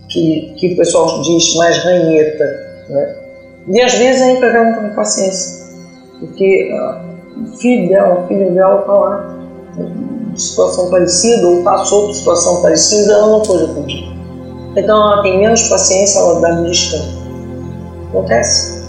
que, 0.08 0.54
que 0.58 0.74
o 0.74 0.76
pessoal 0.76 1.20
diz 1.22 1.54
mais 1.56 1.78
ranheta. 1.78 2.44
Né? 2.88 3.16
E 3.68 3.80
às 3.80 3.94
vezes 3.94 4.22
a 4.22 4.32
empregada 4.32 4.70
não 4.70 4.80
tem 4.80 4.94
paciência 4.94 5.62
porque 6.22 6.70
ah, 6.72 7.00
o 7.36 7.56
filho 7.56 7.88
dela, 7.88 8.20
o 8.20 8.28
filho 8.28 8.54
dela 8.54 8.80
está 8.80 8.92
lá 8.92 9.38
em 10.32 10.36
situação 10.36 10.88
parecida 10.88 11.48
ou 11.48 11.62
passou 11.64 12.06
por 12.06 12.14
situação 12.14 12.62
parecida, 12.62 13.12
ela 13.12 13.26
não 13.26 13.44
foi 13.44 13.64
atendida. 13.64 14.12
Então 14.76 14.96
ela 14.96 15.22
tem 15.22 15.38
menos 15.38 15.68
paciência, 15.68 16.20
ela 16.20 16.40
dá 16.40 16.48
um 16.54 16.64
descanso. 16.64 17.22
Acontece. 18.08 18.84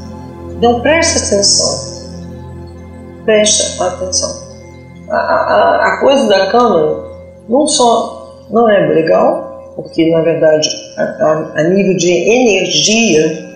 Então 0.57 0.79
preste 0.81 1.25
atenção. 1.25 2.03
Preste 3.25 3.81
atenção. 3.81 4.43
A, 5.09 5.15
a, 5.15 5.87
a 5.87 5.99
coisa 6.01 6.27
da 6.27 6.51
câmera 6.51 7.03
não 7.49 7.67
só 7.67 8.22
não 8.49 8.69
é 8.69 8.88
legal, 8.88 9.73
porque 9.75 10.10
na 10.12 10.21
verdade 10.21 10.69
a, 10.97 11.51
a 11.56 11.63
nível 11.63 11.95
de 11.97 12.12
energia 12.12 13.53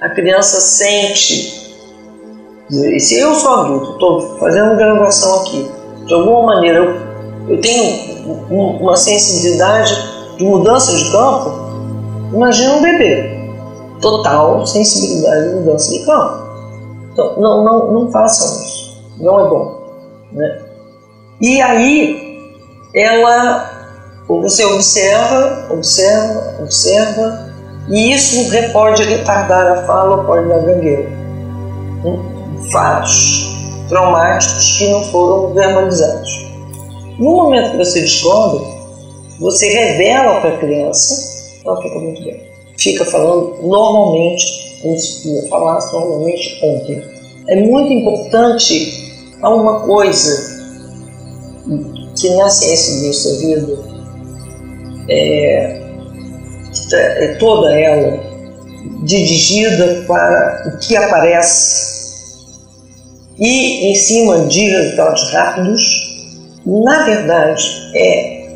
a 0.00 0.08
criança 0.08 0.60
sente 0.60 1.62
e 2.70 2.98
se 3.00 3.18
eu 3.18 3.34
sou 3.34 3.52
adulto, 3.52 3.92
estou 3.92 4.38
fazendo 4.38 4.76
graduação 4.76 5.40
aqui, 5.40 5.70
de 6.06 6.14
alguma 6.14 6.54
maneira 6.54 6.78
eu, 6.78 7.54
eu 7.54 7.60
tenho 7.60 8.26
uma 8.48 8.96
sensibilidade 8.96 9.94
de 10.38 10.44
mudança 10.44 10.96
de 10.96 11.12
campo, 11.12 11.50
imagina 12.32 12.74
um 12.74 12.82
bebê. 12.82 13.42
Total 14.00 14.66
sensibilidade 14.66 15.50
de 15.50 15.54
mudança 15.56 15.90
de 15.92 16.04
campo. 16.06 16.42
Então, 17.12 17.34
não, 17.38 17.62
não, 17.62 17.92
não 17.92 18.10
façam 18.10 18.64
isso. 18.64 19.02
Não 19.20 19.46
é 19.46 19.48
bom. 19.50 19.82
Né? 20.32 20.62
E 21.42 21.60
aí, 21.60 22.38
ela, 22.94 23.71
você 24.40 24.64
observa, 24.64 25.66
observa, 25.70 26.56
observa, 26.60 27.52
e 27.88 28.12
isso 28.14 28.50
pode 28.72 29.02
retardar 29.02 29.78
a 29.78 29.86
fala, 29.86 30.24
pode 30.24 30.48
dar 30.48 30.60
gangueira 30.60 31.22
fatos 32.70 33.56
traumáticos 33.88 34.78
que 34.78 34.88
não 34.88 35.04
foram 35.04 35.52
verbalizados. 35.52 36.46
No 37.18 37.36
momento 37.36 37.72
que 37.72 37.76
você 37.78 38.00
descobre, 38.00 38.64
você 39.38 39.68
revela 39.68 40.40
para 40.40 40.54
a 40.54 40.58
criança, 40.58 41.60
ela 41.64 41.80
fica 41.82 41.98
muito 41.98 42.22
bem. 42.22 42.42
Fica 42.78 43.04
falando 43.04 43.58
normalmente, 43.62 44.80
como 44.82 44.98
se 44.98 45.48
falasse 45.48 45.92
normalmente 45.92 46.58
ontem. 46.62 47.02
É 47.48 47.56
muito 47.60 47.92
importante 47.92 49.36
há 49.42 49.50
uma 49.50 49.80
coisa 49.80 50.62
que 52.18 52.30
na 52.30 52.48
ciência 52.48 53.00
do 53.00 53.06
nossa 53.06 53.38
vida 53.38 53.91
é, 55.12 55.80
é 56.92 57.34
toda 57.38 57.72
ela 57.78 58.20
dirigida 59.04 60.04
para 60.06 60.64
o 60.66 60.78
que 60.78 60.96
aparece 60.96 61.92
e 63.38 63.90
em 63.90 63.94
cima 63.94 64.46
de 64.46 64.68
resultados 64.68 65.30
rápidos, 65.32 65.82
na 66.64 67.04
verdade 67.04 67.90
é 67.94 68.46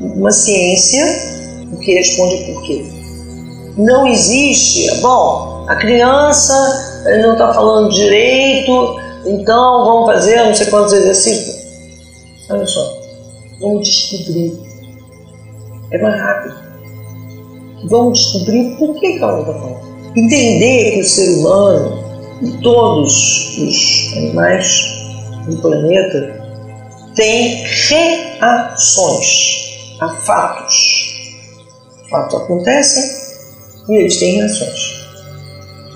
uma 0.00 0.30
ciência 0.30 1.04
que 1.82 1.94
responde 1.94 2.36
por 2.44 2.62
quê. 2.62 2.84
Não 3.76 4.06
existe, 4.06 4.90
bom, 5.00 5.64
a 5.68 5.76
criança 5.76 6.54
não 7.22 7.32
está 7.32 7.52
falando 7.54 7.92
direito, 7.92 9.00
então 9.26 9.84
vamos 9.84 10.12
fazer 10.12 10.36
não 10.44 10.54
sei 10.54 10.66
quantos 10.66 10.92
exercícios. 10.92 11.56
Olha 12.50 12.66
só, 12.66 12.98
vamos 13.60 13.88
descobrir. 13.88 14.63
É 15.94 15.98
mais 15.98 16.20
rápido. 16.20 16.56
Vamos 17.88 18.18
descobrir 18.18 18.76
por 18.76 18.98
que, 18.98 19.16
ela 19.18 19.32
não 19.32 19.40
está 19.42 19.52
falando. 19.52 20.16
Entender 20.16 20.90
que 20.90 21.00
o 21.00 21.04
ser 21.04 21.28
humano 21.38 22.04
e 22.42 22.50
todos 22.62 23.58
os 23.58 24.12
animais 24.16 24.66
do 25.46 25.56
planeta 25.58 26.44
têm 27.14 27.62
reações. 27.88 29.52
a 30.00 30.08
fatos. 30.08 30.74
Fatos 32.10 32.42
acontecem 32.42 33.04
e 33.88 33.96
eles 33.96 34.16
têm 34.18 34.34
reações. 34.38 35.06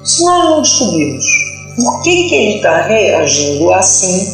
Se 0.04 0.24
nós 0.24 0.44
não 0.44 0.62
descobrirmos 0.62 1.26
por 1.74 2.02
que, 2.02 2.28
que 2.28 2.34
ele 2.37 2.56
está 2.58 2.82
reagindo 2.82 3.72
assim, 3.72 4.32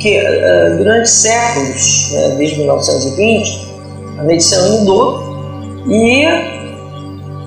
que 0.00 0.18
uh, 0.18 0.78
durante 0.78 1.08
séculos, 1.08 2.10
né, 2.10 2.34
desde 2.38 2.56
1920, 2.58 3.71
a 4.22 4.24
medicina 4.24 4.62
mudou 4.68 5.20
e 5.88 6.24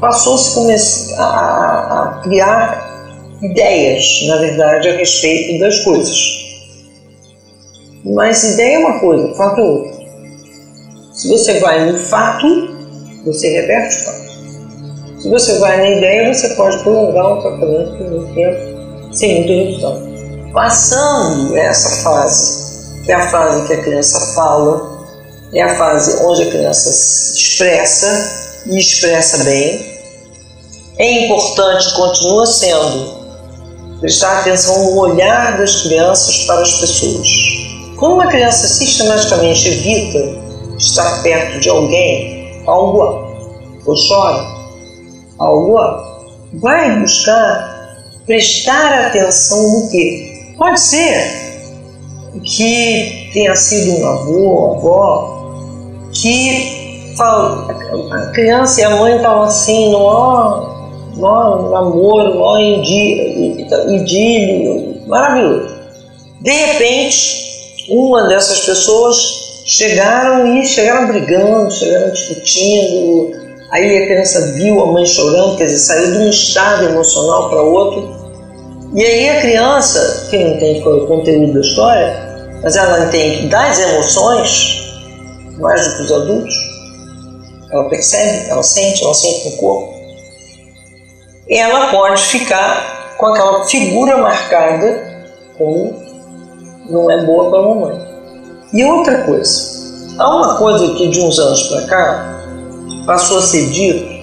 passou-se 0.02 1.14
a, 1.18 1.24
a 1.24 2.22
criar 2.22 2.86
ideias, 3.42 4.24
na 4.28 4.36
verdade, 4.38 4.90
a 4.90 4.98
respeito 4.98 5.60
das 5.62 5.84
coisas. 5.86 6.16
Mas 8.04 8.44
ideia 8.44 8.76
é 8.76 8.80
uma 8.80 9.00
coisa, 9.00 9.34
fato 9.36 9.62
é 9.62 9.64
outra. 9.64 10.06
Se 11.14 11.30
você 11.30 11.60
vai 11.60 11.92
no 11.92 11.98
fato, 11.98 12.46
você 13.26 13.62
reverte 13.62 13.96
o 13.96 14.04
fato. 14.04 15.22
Se 15.22 15.30
você 15.30 15.58
vai 15.60 15.78
na 15.78 15.90
ideia, 15.92 16.34
você 16.34 16.50
pode 16.56 16.78
prolongar 16.84 17.38
o 17.38 17.42
tratamento 17.42 17.98
por 17.98 18.12
muito 18.12 18.34
tempo, 18.36 19.16
sem 19.16 19.36
muita 19.36 19.54
redução. 19.54 20.52
Passando 20.52 21.56
essa 21.58 22.04
fase, 22.04 23.02
que 23.06 23.12
é 23.12 23.16
a 23.16 23.30
fase 23.30 23.66
que 23.66 23.74
a 23.74 23.82
criança 23.82 24.20
fala, 24.36 24.95
é 25.56 25.64
a 25.64 25.78
fase 25.78 26.22
onde 26.24 26.44
a 26.44 26.52
criança 26.52 26.92
se 26.92 27.38
expressa 27.38 28.64
e 28.68 28.78
expressa 28.78 29.44
bem. 29.46 29.96
É 30.98 31.26
importante, 31.26 31.94
continua 31.96 32.46
sendo, 32.46 34.00
prestar 34.02 34.40
atenção 34.40 34.92
no 34.92 35.00
olhar 35.00 35.58
das 35.58 35.84
crianças 35.84 36.44
para 36.46 36.62
as 36.62 36.74
pessoas. 36.74 37.28
Quando 37.98 38.16
uma 38.16 38.28
criança 38.28 38.68
sistematicamente 38.68 39.70
evita 39.70 40.20
estar 40.78 41.24
perto 41.24 41.60
de 41.60 41.70
alguém, 41.70 42.62
algo 42.68 43.26
ou 43.86 43.96
chora, 44.08 44.46
algo 45.40 45.80
vai 46.56 47.00
buscar 47.00 47.76
prestar 48.26 49.08
atenção 49.08 49.62
no 49.72 49.90
que? 49.90 50.54
Pode 50.58 50.80
ser 50.80 51.46
que 52.44 53.30
tenha 53.34 53.56
sido 53.56 54.00
um 54.00 54.08
avô, 54.08 54.76
avó, 54.76 55.35
que 56.16 57.16
a 57.22 58.32
criança 58.34 58.82
e 58.82 58.84
a 58.84 58.90
mãe 58.98 59.16
estavam 59.16 59.44
assim, 59.44 59.92
no 59.92 60.76
no 61.16 61.72
namoro, 61.72 62.36
no 62.36 62.60
idílio, 63.96 65.08
maravilhoso. 65.08 65.76
De 66.42 66.52
repente, 66.52 67.88
uma 67.90 68.28
dessas 68.28 68.60
pessoas 68.60 69.64
chegaram 69.66 70.58
e 70.58 70.66
chegaram 70.66 71.08
brigando, 71.08 71.72
chegaram 71.72 72.12
discutindo. 72.12 73.32
Aí 73.72 74.04
a 74.04 74.08
criança 74.08 74.54
viu 74.54 74.82
a 74.82 74.92
mãe 74.92 75.06
chorando, 75.06 75.58
quer 75.58 75.66
dizer, 75.66 75.80
saiu 75.80 76.12
de 76.12 76.18
um 76.20 76.30
estado 76.30 76.86
emocional 76.86 77.50
para 77.50 77.62
outro. 77.62 78.14
E 78.94 79.04
aí 79.04 79.30
a 79.30 79.42
criança, 79.42 80.28
que 80.30 80.38
não 80.38 80.52
entende 80.52 80.82
qual 80.82 81.00
é 81.00 81.04
o 81.04 81.08
conteúdo 81.08 81.54
da 81.54 81.62
história, 81.62 82.14
mas 82.62 82.76
ela 82.76 83.06
entende 83.06 83.48
das 83.48 83.80
emoções, 83.80 84.85
mais 85.60 85.88
do 85.88 85.96
que 85.96 86.02
os 86.04 86.12
adultos. 86.12 86.56
Ela 87.72 87.90
percebe, 87.90 88.50
ela 88.50 88.64
sente, 88.64 89.04
ela 89.04 89.14
sente 89.14 89.50
no 89.50 89.58
corpo. 89.58 89.94
Ela 91.50 91.92
pode 91.92 92.22
ficar 92.22 93.16
com 93.18 93.28
aquela 93.28 93.66
figura 93.66 94.18
marcada 94.18 95.16
como 95.58 95.94
não 96.90 97.10
é 97.10 97.26
boa 97.26 97.50
para 97.50 97.60
a 97.60 97.62
mamãe. 97.64 98.16
E 98.74 98.84
outra 98.84 99.24
coisa, 99.24 100.14
há 100.18 100.36
uma 100.36 100.58
coisa 100.58 100.94
que 100.96 101.08
de 101.08 101.20
uns 101.20 101.40
anos 101.40 101.64
para 101.64 101.82
cá 101.88 102.42
passou 103.06 103.40
a 103.40 103.42
ser 103.42 103.70
dito 103.70 104.16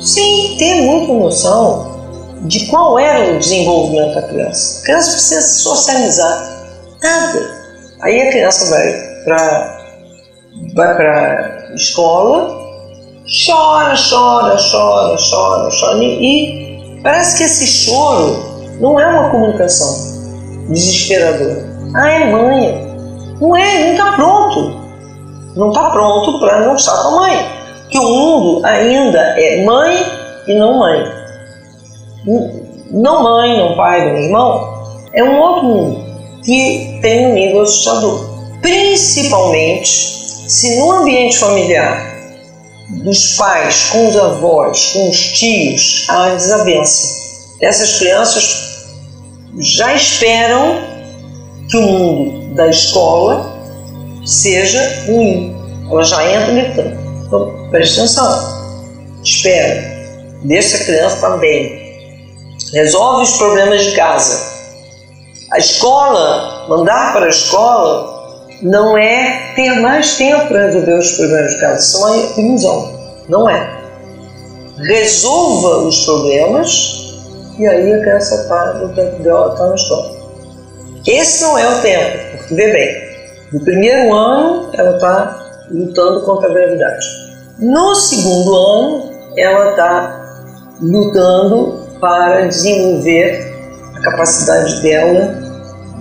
sem 0.00 0.56
ter 0.58 0.82
muita 0.82 1.12
noção 1.12 1.96
de 2.42 2.66
qual 2.66 2.98
era 2.98 3.34
o 3.34 3.38
desenvolvimento 3.38 4.14
da 4.14 4.22
criança. 4.22 4.80
A 4.80 4.84
criança 4.84 5.10
precisa 5.12 5.42
socializar. 5.42 6.56
Nada. 7.02 7.56
Aí 8.02 8.20
a 8.20 8.30
criança 8.30 8.70
vai 8.70 8.92
para 9.24 9.75
vai 10.76 10.94
para 10.94 11.72
escola, 11.74 12.54
chora, 13.24 13.94
chora, 13.96 14.56
chora, 14.70 15.16
chora, 15.16 15.70
chora 15.70 16.04
e 16.04 17.00
parece 17.02 17.38
que 17.38 17.44
esse 17.44 17.66
choro 17.66 18.36
não 18.78 19.00
é 19.00 19.06
uma 19.06 19.30
comunicação 19.30 19.96
desesperadora. 20.68 21.66
Ah, 21.94 22.10
é 22.10 22.30
mãe. 22.30 22.86
Não 23.40 23.56
é, 23.56 23.84
não 23.84 23.92
está 23.92 24.12
pronto. 24.12 24.76
Não 25.56 25.68
está 25.70 25.90
pronto 25.90 26.38
para 26.40 26.74
estar 26.74 27.02
com 27.02 27.08
a 27.08 27.20
mãe. 27.20 27.46
Que 27.88 27.98
o 27.98 28.02
mundo 28.02 28.66
ainda 28.66 29.18
é 29.18 29.64
mãe 29.64 30.04
e 30.46 30.54
não 30.58 30.78
mãe. 30.78 31.04
Não 32.90 33.22
mãe, 33.22 33.58
não 33.58 33.76
pai, 33.76 34.12
não 34.12 34.18
irmão. 34.18 34.76
É 35.14 35.24
um 35.24 35.40
outro 35.40 35.64
mundo 35.64 36.04
que 36.44 36.98
tem 37.00 37.28
um 37.28 37.32
nível 37.32 37.62
assustador. 37.62 38.28
Principalmente 38.60 40.25
se 40.46 40.78
no 40.78 40.92
ambiente 40.92 41.38
familiar 41.38 42.14
dos 43.04 43.36
pais 43.36 43.90
com 43.90 44.08
os 44.08 44.16
avós, 44.16 44.92
com 44.92 45.08
os 45.08 45.18
tios, 45.32 46.06
há 46.08 46.30
desavença, 46.30 47.16
essas 47.60 47.98
crianças 47.98 48.66
já 49.58 49.94
esperam 49.94 50.80
que 51.68 51.76
o 51.76 51.82
mundo 51.82 52.54
da 52.54 52.68
escola 52.68 53.56
seja 54.24 55.04
ruim. 55.06 55.56
Elas 55.90 56.08
já 56.08 56.32
entram 56.32 56.54
gritando. 56.54 57.24
Então, 57.26 57.68
preste 57.70 57.98
atenção. 57.98 59.20
Espera. 59.24 59.96
Deixa 60.44 60.76
a 60.76 60.84
criança 60.84 61.16
também. 61.28 61.86
Resolve 62.72 63.22
os 63.22 63.36
problemas 63.36 63.84
de 63.84 63.92
casa. 63.92 64.54
A 65.52 65.58
escola, 65.58 66.66
mandar 66.68 67.12
para 67.12 67.26
a 67.26 67.30
escola 67.30 68.15
não 68.62 68.96
é 68.96 69.52
ter 69.54 69.80
mais 69.80 70.16
tempo 70.16 70.46
para 70.48 70.66
resolver 70.66 70.98
os 70.98 71.12
problemas 71.12 71.52
de 71.52 71.60
casa, 71.60 71.78
isso 71.78 71.96
é 71.96 72.00
uma 72.00 72.40
ilusão. 72.40 72.92
Não 73.28 73.50
é. 73.50 73.80
Resolva 74.78 75.88
os 75.88 76.04
problemas 76.04 77.06
e 77.58 77.66
aí 77.66 77.92
a 77.92 78.00
criança 78.00 78.34
está 78.34 78.74
no 78.74 78.94
tempo 78.94 79.22
dela, 79.22 79.52
está 79.52 79.66
na 79.66 79.74
escola. 79.74 80.16
Esse 81.06 81.42
não 81.42 81.58
é 81.58 81.68
o 81.68 81.82
tempo, 81.82 82.36
porque 82.36 82.54
vê 82.54 82.72
bem, 82.72 83.06
no 83.52 83.60
primeiro 83.64 84.12
ano 84.12 84.70
ela 84.74 84.96
está 84.96 85.64
lutando 85.70 86.20
contra 86.22 86.50
a 86.50 86.52
gravidade. 86.52 87.06
No 87.58 87.94
segundo 87.94 88.54
ano, 88.54 89.10
ela 89.36 89.70
está 89.70 90.26
lutando 90.80 91.86
para 92.00 92.46
desenvolver 92.46 93.54
a 93.94 94.00
capacidade 94.00 94.82
dela 94.82 95.34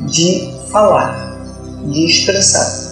de 0.08 0.54
falar 0.70 1.25
de 1.86 2.06
expressar. 2.06 2.86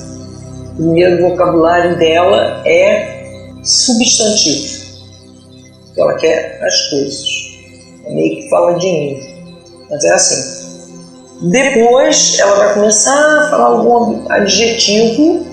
O 0.73 0.75
primeiro 0.75 1.29
vocabulário 1.29 1.97
dela 1.97 2.61
é 2.65 3.23
substantivo. 3.63 4.83
Ela 5.97 6.15
quer 6.15 6.59
as 6.63 6.89
coisas. 6.89 7.23
É 8.05 8.13
meio 8.13 8.35
que 8.37 8.49
fala 8.49 8.73
de 8.79 8.87
mim. 8.87 9.19
Mas 9.89 10.03
é 10.03 10.13
assim. 10.13 10.63
Depois 11.49 12.39
ela 12.39 12.55
vai 12.55 12.73
começar 12.73 13.13
a 13.13 13.49
falar 13.49 13.65
algum 13.65 14.31
adjetivo, 14.31 15.45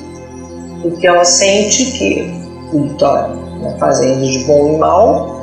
porque 0.82 1.06
ela 1.06 1.24
sente 1.24 1.84
que 1.92 2.32
tudo 2.70 2.92
está 2.92 3.28
na 3.60 3.76
fazenda 3.78 4.24
de 4.24 4.38
bom 4.44 4.74
e 4.74 4.78
mal. 4.78 5.40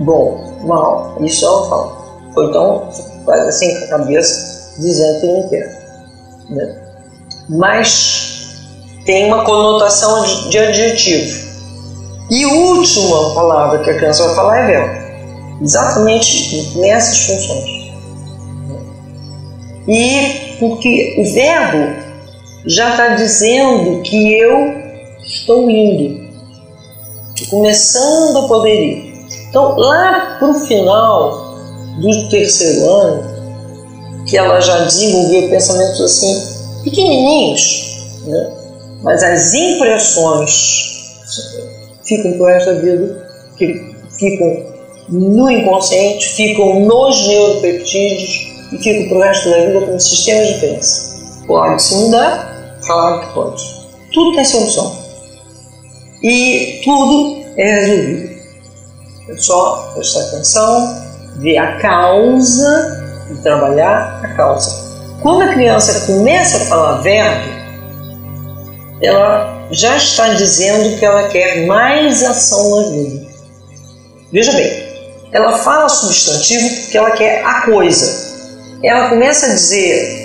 Bom, 0.00 0.52
mal, 0.64 1.16
isso 1.20 1.46
ela 1.46 1.68
fala. 1.68 2.02
Ou 2.36 2.44
então 2.48 2.88
faz 3.24 3.48
assim 3.48 3.78
com 3.78 3.84
a 3.84 3.88
cabeça, 3.88 4.74
dizendo 4.78 5.20
que 5.20 5.26
não 5.26 5.48
quer. 5.48 5.82
Né? 6.50 6.91
Mas 7.48 8.32
tem 9.04 9.26
uma 9.26 9.44
conotação 9.44 10.48
de, 10.48 10.58
adjetivo. 10.58 11.52
E 12.30 12.46
última 12.46 13.34
palavra 13.34 13.80
que 13.80 13.90
a 13.90 13.96
criança 13.96 14.24
vai 14.26 14.34
falar 14.34 14.58
é 14.58 14.66
verbo. 14.66 15.62
Exatamente 15.62 16.78
nessas 16.78 17.18
funções. 17.26 17.82
E 19.88 20.56
porque 20.58 21.16
o 21.18 21.34
verbo 21.34 22.02
já 22.64 22.90
está 22.90 23.08
dizendo 23.08 24.00
que 24.02 24.38
eu 24.38 24.56
estou 25.26 25.68
indo, 25.68 26.30
começando 27.50 28.38
a 28.38 28.48
poder 28.48 28.80
ir. 28.80 29.12
Então, 29.48 29.76
lá 29.76 30.36
para 30.38 30.48
o 30.48 30.54
final 30.54 31.56
do 32.00 32.28
terceiro 32.28 32.88
ano, 32.88 34.24
que 34.26 34.38
ela 34.38 34.60
já 34.60 34.78
desenvolveu 34.84 35.50
pensamentos 35.50 36.00
assim 36.00 36.51
pequenininhos, 36.82 38.22
né? 38.26 38.52
mas 39.02 39.22
as 39.22 39.54
impressões 39.54 40.92
ficam 42.04 42.32
por 42.38 42.50
esta 42.50 42.74
vida, 42.74 43.26
que 43.56 43.94
ficam 44.18 44.72
no 45.08 45.50
inconsciente, 45.50 46.26
ficam 46.34 46.80
nos 46.80 47.26
neuropeptídeos 47.26 48.52
e 48.72 48.78
ficam 48.78 49.08
para 49.08 49.18
o 49.18 49.20
resto 49.20 49.50
da 49.50 49.66
vida 49.66 49.80
como 49.80 50.00
sistemas 50.00 50.48
de 50.48 50.60
crença. 50.60 51.12
Pode 51.46 51.82
se 51.82 51.94
mudar? 51.96 52.78
Claro 52.86 53.20
que 53.20 53.34
pode. 53.34 53.62
Tudo 54.12 54.36
tem 54.36 54.44
solução. 54.44 55.02
e 56.22 56.80
tudo 56.84 57.42
é 57.56 57.80
resolvido. 57.80 58.32
É 59.28 59.36
só 59.36 59.92
prestar 59.94 60.20
atenção, 60.20 61.02
ver 61.38 61.58
a 61.58 61.78
causa 61.78 63.26
e 63.30 63.42
trabalhar 63.42 64.20
a 64.22 64.28
causa. 64.34 64.81
Quando 65.22 65.42
a 65.42 65.52
criança 65.52 66.06
começa 66.06 66.56
a 66.56 66.66
falar 66.66 67.00
verbo, 67.00 67.48
ela 69.00 69.68
já 69.70 69.96
está 69.96 70.30
dizendo 70.34 70.98
que 70.98 71.04
ela 71.04 71.28
quer 71.28 71.64
mais 71.66 72.24
ação 72.24 72.76
na 72.76 72.90
vida. 72.90 73.26
Veja 74.32 74.52
bem, 74.52 74.82
ela 75.32 75.58
fala 75.58 75.88
substantivo 75.88 76.68
porque 76.80 76.98
ela 76.98 77.10
quer 77.12 77.44
a 77.44 77.62
coisa. 77.62 78.32
Ela 78.82 79.10
começa 79.10 79.46
a 79.46 79.50
dizer 79.50 80.22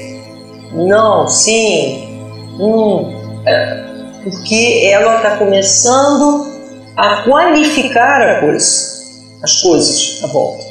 não, 0.74 1.28
sim, 1.28 2.20
hum, 2.60 3.14
é, 3.46 3.84
porque 4.24 4.82
ela 4.92 5.18
está 5.18 5.38
começando 5.38 6.52
a 6.96 7.24
qualificar 7.24 8.22
a 8.22 8.40
coisa, 8.42 9.04
as 9.44 9.62
coisas 9.62 10.20
à 10.24 10.28
volta, 10.28 10.64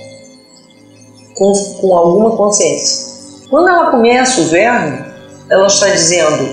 com, 1.35 1.53
com 1.81 1.97
alguma 1.97 2.37
consciência. 2.37 3.15
Quando 3.49 3.69
ela 3.69 3.91
começa 3.91 4.41
o 4.41 4.45
verbo, 4.47 5.05
ela 5.49 5.67
está 5.67 5.89
dizendo: 5.89 6.49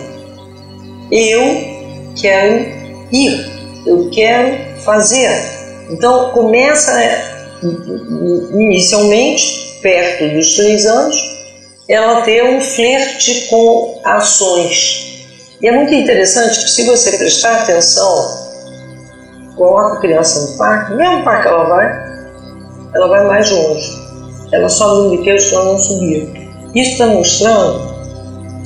Eu 1.12 2.14
quero 2.20 2.66
ir, 3.12 3.84
eu 3.86 4.10
quero 4.12 4.82
fazer. 4.82 5.54
Então 5.90 6.30
começa 6.32 6.92
inicialmente, 8.54 9.80
perto 9.82 10.36
dos 10.36 10.56
três 10.56 10.86
anos, 10.86 11.16
ela 11.90 12.22
ter 12.22 12.44
um 12.44 12.62
flerte 12.62 13.48
com 13.50 14.00
ações. 14.04 15.14
E 15.62 15.68
é 15.68 15.72
muito 15.72 15.94
interessante 15.94 16.60
que 16.60 16.70
se 16.70 16.84
você 16.84 17.18
prestar 17.18 17.62
atenção, 17.62 18.44
coloca 19.56 19.98
a 19.98 20.02
criança 20.02 20.42
no 20.42 20.58
parque, 20.58 20.94
mesmo 20.94 21.24
parque 21.24 21.48
ela 21.48 21.64
vai, 21.64 21.86
ela 22.94 23.08
vai 23.08 23.28
mais 23.28 23.50
longe. 23.50 24.04
Ela 24.52 24.70
sobe 24.70 25.04
no 25.04 25.10
brinquedo 25.16 25.50
que 25.50 25.56
ela 25.56 25.66
não 25.66 25.80
subia. 25.80 26.43
Isso 26.76 26.92
está 26.92 27.08
mostrando 27.08 27.94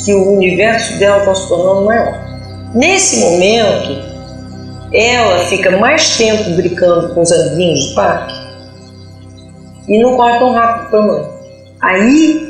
que 0.04 0.14
o 0.14 0.34
universo 0.34 0.98
dela 1.00 1.20
está 1.20 1.36
se 1.36 1.48
tornando 1.48 1.86
maior. 1.86 2.28
Nesse 2.74 3.20
momento, 3.20 4.08
ela 4.94 5.40
fica 5.46 5.72
mais 5.78 6.18
tempo 6.18 6.52
brincando 6.52 7.14
com 7.14 7.22
os 7.22 7.32
amiguinhos 7.32 7.90
do 7.90 7.96
parque 7.96 8.34
e 9.88 10.02
não 10.02 10.16
corre 10.16 10.40
tão 10.40 10.54
rápido 10.54 10.90
para 10.90 11.00
a 11.00 11.08
mãe. 11.08 11.30
Aí 11.82 12.48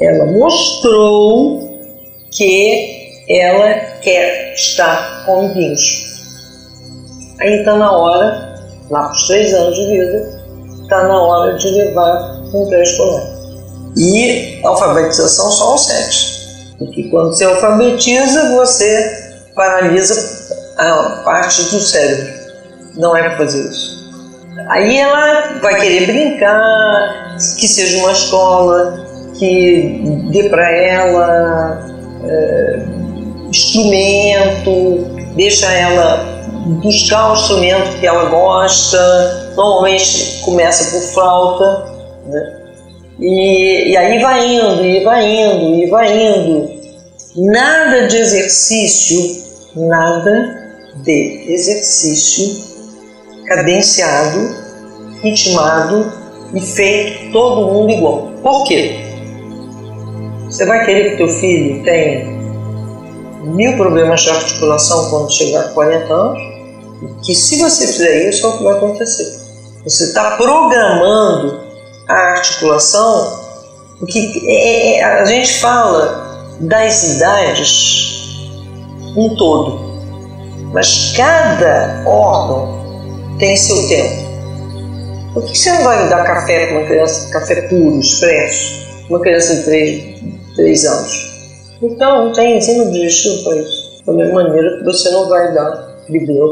ela 0.00 0.26
mostrou 0.26 1.68
que 2.32 3.24
ela 3.28 3.74
quer 4.02 4.54
estar 4.54 5.24
com 5.24 5.40
amiguinhos. 5.40 6.10
Aí 7.40 7.60
está 7.60 7.76
na 7.76 7.92
hora, 7.92 8.54
lá 8.90 9.04
para 9.04 9.12
os 9.12 9.26
três 9.26 9.54
anos 9.54 9.76
de 9.76 9.86
vida, 9.86 10.42
está 10.82 11.04
na 11.04 11.22
hora 11.22 11.56
de 11.56 11.68
levar 11.68 12.40
um 12.52 12.66
pré-escolar. 12.68 13.39
E 13.96 14.60
alfabetização 14.64 15.50
só 15.50 15.72
aos 15.72 15.86
sete. 15.86 16.40
Porque 16.78 17.04
quando 17.10 17.28
você 17.28 17.44
alfabetiza, 17.44 18.56
você 18.56 19.30
paralisa 19.54 20.40
a 20.78 21.22
parte 21.24 21.62
do 21.64 21.80
cérebro. 21.80 22.32
Não 22.96 23.16
é 23.16 23.22
para 23.22 23.36
fazer 23.36 23.68
isso. 23.68 24.00
Aí 24.68 24.98
ela 24.98 25.58
vai 25.60 25.80
querer 25.80 26.06
brincar, 26.06 27.36
que 27.58 27.68
seja 27.68 27.98
uma 27.98 28.12
escola 28.12 29.06
que 29.38 30.02
dê 30.30 30.48
para 30.48 30.70
ela 30.70 31.80
é, 32.24 32.82
instrumento, 33.48 35.32
deixa 35.34 35.66
ela 35.72 36.24
buscar 36.82 37.30
o 37.30 37.34
instrumento 37.34 37.98
que 37.98 38.06
ela 38.06 38.26
gosta. 38.26 39.52
Normalmente 39.56 40.40
começa 40.44 40.90
por 40.90 41.02
flauta, 41.12 41.92
né? 42.26 42.59
E, 43.20 43.90
e 43.90 43.96
aí 43.96 44.18
vai 44.22 44.54
indo, 44.54 44.84
e 44.84 45.04
vai 45.04 45.26
indo, 45.26 45.74
e 45.74 45.90
vai 45.90 46.22
indo. 46.22 46.70
Nada 47.36 48.06
de 48.06 48.16
exercício, 48.16 49.44
nada 49.76 50.74
de 51.04 51.44
exercício 51.52 52.70
cadenciado, 53.46 54.56
ritmado 55.22 56.12
e 56.54 56.60
feito 56.60 57.30
todo 57.32 57.72
mundo 57.72 57.92
igual. 57.92 58.32
Por 58.42 58.64
quê? 58.64 58.96
Você 60.46 60.64
vai 60.64 60.84
querer 60.84 61.10
que 61.10 61.16
teu 61.18 61.28
filho 61.28 61.82
tenha 61.84 62.26
mil 63.44 63.76
problemas 63.76 64.22
de 64.22 64.30
articulação 64.30 65.10
quando 65.10 65.32
chegar 65.32 65.60
a 65.60 65.68
40 65.68 66.12
anos? 66.12 66.42
Que 67.24 67.34
se 67.34 67.58
você 67.58 67.86
fizer 67.86 68.28
isso, 68.28 68.46
é 68.46 68.48
o 68.48 68.58
que 68.58 68.64
vai 68.64 68.76
acontecer. 68.76 69.40
Você 69.84 70.04
está 70.04 70.36
programando 70.36 71.69
a 72.10 72.32
articulação, 72.32 73.40
porque 73.98 74.42
é, 74.46 74.98
é, 74.98 75.04
a 75.04 75.24
gente 75.24 75.60
fala 75.60 76.56
das 76.60 77.16
idades 77.16 78.50
um 79.16 79.34
todo, 79.36 79.78
mas 80.72 81.12
cada 81.16 82.02
órgão 82.06 83.36
tem 83.38 83.56
seu 83.56 83.88
tempo. 83.88 84.30
Por 85.34 85.44
que 85.44 85.56
você 85.56 85.72
não 85.72 85.84
vai 85.84 86.08
dar 86.08 86.24
café 86.24 86.66
para 86.66 86.78
uma 86.78 86.86
criança, 86.86 87.30
café 87.30 87.62
puro, 87.62 88.00
expresso, 88.00 88.86
uma 89.08 89.20
criança 89.20 89.54
de 89.56 89.62
3, 89.62 90.20
3 90.56 90.84
anos? 90.86 91.30
Então, 91.82 92.26
não 92.26 92.32
tem 92.32 92.58
ensino 92.58 92.90
digestivo 92.90 93.44
para 93.44 93.56
isso. 93.56 94.02
Da 94.04 94.12
mesma 94.12 94.42
maneira 94.42 94.78
que 94.78 94.84
você 94.84 95.08
não 95.10 95.28
vai 95.28 95.52
dar 95.54 95.90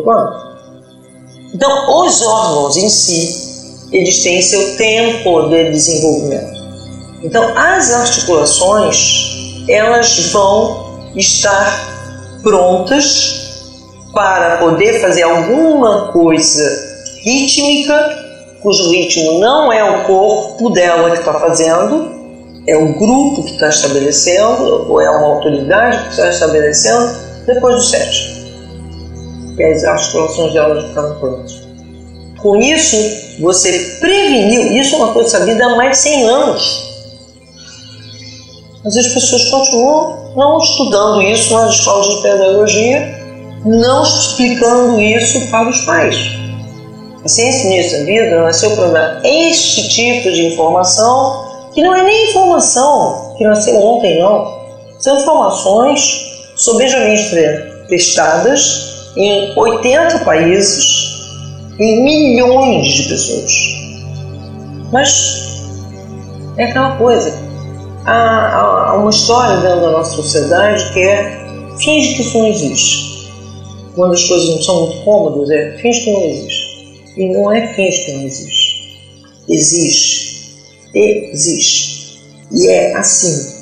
plano. 0.05 0.49
Então, 1.53 2.05
os 2.05 2.23
órgãos 2.23 2.77
em 2.77 2.89
si, 2.89 3.48
eles 3.93 4.23
têm 4.23 4.43
seu 4.43 4.77
tempo 4.77 5.49
de 5.49 5.71
desenvolvimento. 5.71 6.59
Então, 7.23 7.57
as 7.57 7.93
articulações, 7.93 9.65
elas 9.69 10.31
vão 10.31 11.11
estar 11.17 12.41
prontas 12.43 13.49
para 14.13 14.59
poder 14.59 15.01
fazer 15.01 15.23
alguma 15.23 16.13
coisa 16.13 16.65
rítmica, 17.23 18.27
cujo 18.63 18.91
ritmo 18.91 19.39
não 19.41 19.73
é 19.73 19.83
o 19.85 20.05
corpo 20.05 20.71
dela 20.71 21.11
que 21.11 21.19
está 21.19 21.35
fazendo, 21.35 22.19
é 22.67 22.77
o 22.77 22.95
grupo 22.95 23.45
que 23.45 23.53
está 23.53 23.69
estabelecendo, 23.69 24.91
ou 24.91 25.01
é 25.01 25.11
uma 25.11 25.27
autoridade 25.35 26.05
que 26.05 26.11
está 26.11 26.29
estabelecendo, 26.29 27.15
depois 27.47 27.77
do 27.77 27.83
sete. 27.83 28.39
E 29.57 29.65
as 29.65 29.85
articulações 29.85 30.53
dela 30.53 30.81
já 30.81 30.89
ficaram 30.89 31.19
prontas. 31.19 31.68
Com 32.39 32.57
isso, 32.57 32.97
você 33.41 33.99
preveniu, 34.01 34.73
isso 34.73 34.95
é 34.95 34.99
uma 34.99 35.13
coisa 35.13 35.31
sabida 35.31 35.67
há 35.67 35.77
mais 35.77 35.91
de 35.93 36.03
100 36.03 36.25
anos. 36.29 36.89
Mas 38.85 38.97
as 38.97 39.09
pessoas 39.09 39.51
continuam 39.51 40.33
não 40.37 40.59
estudando 40.59 41.23
isso 41.23 41.53
nas 41.53 41.75
escolas 41.75 42.07
de 42.17 42.23
pedagogia 42.23 43.19
não 43.65 44.03
explicando 44.03 45.01
isso 45.01 45.51
para 45.51 45.69
os 45.69 45.81
pais. 45.83 46.17
A 47.25 47.29
ciência 47.29 47.71
nisso 47.71 47.99
da 47.99 48.05
vida 48.05 48.43
nasceu 48.43 48.71
para 48.77 48.89
dar 48.89 49.21
este 49.25 49.89
tipo 49.89 50.31
de 50.31 50.47
informação, 50.47 51.71
que 51.75 51.83
não 51.83 51.95
é 51.95 52.05
nem 52.05 52.31
informação 52.31 53.35
que 53.37 53.45
nasceu 53.45 53.77
ontem, 53.77 54.21
não. 54.21 54.59
São 54.99 55.21
informações 55.21 56.01
sobejamente 56.57 57.35
testadas 57.89 59.13
em 59.17 59.53
80 59.57 60.21
países, 60.21 61.08
em 61.79 62.03
milhões 62.03 62.87
de 62.87 63.09
pessoas. 63.09 63.53
Mas 64.93 65.63
é 66.57 66.65
aquela 66.65 66.97
coisa. 66.97 67.33
Há, 68.05 68.91
há 68.91 68.97
uma 68.97 69.11
história 69.11 69.57
dentro 69.59 69.81
da 69.83 69.91
nossa 69.91 70.17
sociedade 70.17 70.93
que 70.93 71.01
é 71.01 71.47
finge 71.79 72.15
que 72.15 72.23
isso 72.23 72.39
não 72.39 72.47
existe 72.47 73.09
quando 73.99 74.15
as 74.15 74.23
coisas 74.23 74.49
não 74.49 74.63
são 74.63 74.87
muito 74.87 75.05
cômodas, 75.05 75.51
é 75.51 75.77
finge 75.79 76.05
que 76.05 76.13
não 76.13 76.25
existe. 76.25 76.69
E 77.17 77.29
não 77.33 77.53
é 77.53 77.75
finge 77.75 78.05
que 78.05 78.13
não 78.13 78.23
existe. 78.23 79.01
Existe. 79.49 80.55
Existe. 80.95 82.21
E 82.53 82.69
é 82.69 82.95
assim. 82.95 83.59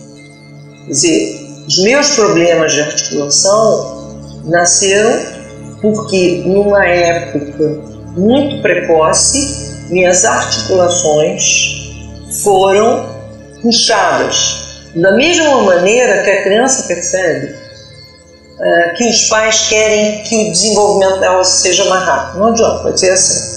Quer 0.85 0.91
dizer, 0.91 1.65
os 1.67 1.79
meus 1.79 2.09
problemas 2.11 2.73
de 2.75 2.81
articulação 2.83 4.21
nasceram 4.45 5.37
porque, 5.81 6.43
numa 6.45 6.87
época 6.87 7.96
muito 8.17 8.63
precoce, 8.63 9.87
minhas 9.91 10.25
articulações 10.25 11.43
foram 12.43 13.15
puxadas. 13.63 14.65
Da 14.95 15.13
mesma 15.13 15.63
maneira 15.63 16.23
que 16.23 16.31
a 16.31 16.43
criança 16.43 16.85
percebe 16.85 17.55
uh, 18.59 18.95
que 18.97 19.09
os 19.09 19.29
pais 19.29 19.69
querem 19.69 20.23
que 20.23 20.49
o 20.49 20.53
desenvolvimento 20.53 21.21
delas 21.21 21.49
seja 21.49 21.85
mais 21.85 22.05
rápido. 22.05 22.39
Não 22.39 22.47
adianta, 22.49 22.83
pode 22.83 22.99
ser 22.99 23.11
assim. 23.11 23.57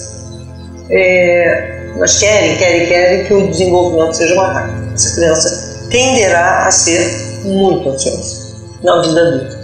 É, 0.90 1.92
mas 1.96 2.18
querem, 2.18 2.56
querem, 2.58 2.86
querem 2.86 3.24
que 3.24 3.32
o 3.32 3.48
desenvolvimento 3.48 4.14
seja 4.14 4.34
mais 4.34 4.52
rápido. 4.52 4.94
Essa 4.94 5.14
criança 5.14 5.88
tenderá 5.90 6.66
a 6.66 6.70
ser 6.70 7.30
muito 7.44 7.88
ansiosa 7.88 8.40
na 8.82 9.00
vida 9.02 9.20
adulta. 9.20 9.60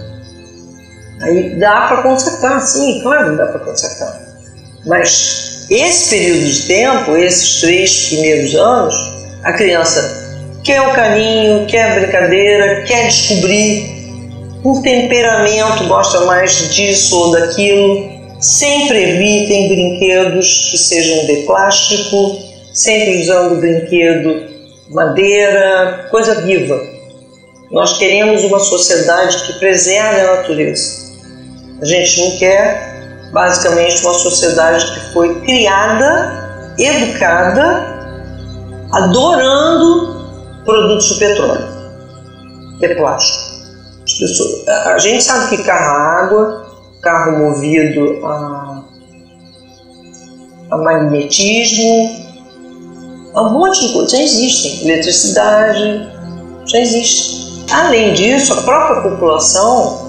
Aí 1.21 1.59
dá 1.59 1.87
para 1.87 2.03
consertar, 2.03 2.59
sim, 2.61 3.01
claro, 3.01 3.35
dá 3.37 3.47
para 3.47 3.59
consertar. 3.59 4.26
Mas 4.87 5.67
esse 5.69 6.09
período 6.09 6.45
de 6.45 6.61
tempo, 6.63 7.17
esses 7.17 7.61
três 7.61 8.07
primeiros 8.07 8.55
anos, 8.55 8.95
a 9.43 9.53
criança 9.53 10.27
quer 10.63 10.81
o 10.81 10.93
carinho, 10.93 11.65
quer 11.67 11.91
a 11.91 11.99
brincadeira, 11.99 12.83
quer 12.83 13.07
descobrir, 13.07 13.97
por 14.63 14.81
temperamento 14.81 15.85
gosta 15.87 16.21
mais 16.21 16.73
disso 16.73 17.15
ou 17.17 17.31
daquilo. 17.31 18.17
Sempre 18.39 19.01
evitem 19.01 19.67
brinquedos 19.69 20.69
que 20.71 20.77
sejam 20.77 21.25
de 21.25 21.43
plástico, 21.45 22.37
sempre 22.73 23.21
usando 23.21 23.59
brinquedo 23.59 24.47
madeira, 24.89 26.07
coisa 26.09 26.41
viva. 26.41 26.79
Nós 27.71 27.97
queremos 27.97 28.43
uma 28.43 28.59
sociedade 28.59 29.43
que 29.43 29.59
preserve 29.59 30.21
a 30.21 30.35
natureza. 30.35 31.07
A 31.81 31.85
gente 31.85 32.21
não 32.21 32.37
quer, 32.37 32.96
basicamente, 33.31 34.03
uma 34.03 34.13
sociedade 34.13 34.85
que 34.93 35.13
foi 35.13 35.41
criada, 35.41 36.73
educada, 36.77 37.97
adorando 38.91 40.27
produtos 40.65 41.09
de 41.09 41.19
petróleo, 41.19 41.67
de 42.79 42.95
plástico. 42.95 43.47
A 44.85 44.97
gente 44.97 45.23
sabe 45.23 45.55
que 45.55 45.63
carro 45.63 45.85
a 45.85 46.23
água, 46.23 46.65
carro 47.01 47.37
movido 47.37 48.25
a, 48.25 48.83
a 50.71 50.77
magnetismo, 50.77 52.27
um 53.35 53.49
monte 53.51 53.87
de 53.87 53.93
coisas 53.93 54.11
já 54.11 54.19
existem, 54.19 54.83
eletricidade, 54.83 56.09
já 56.65 56.79
existe. 56.79 57.65
Além 57.71 58.13
disso, 58.13 58.53
a 58.53 58.61
própria 58.63 59.01
população, 59.01 60.06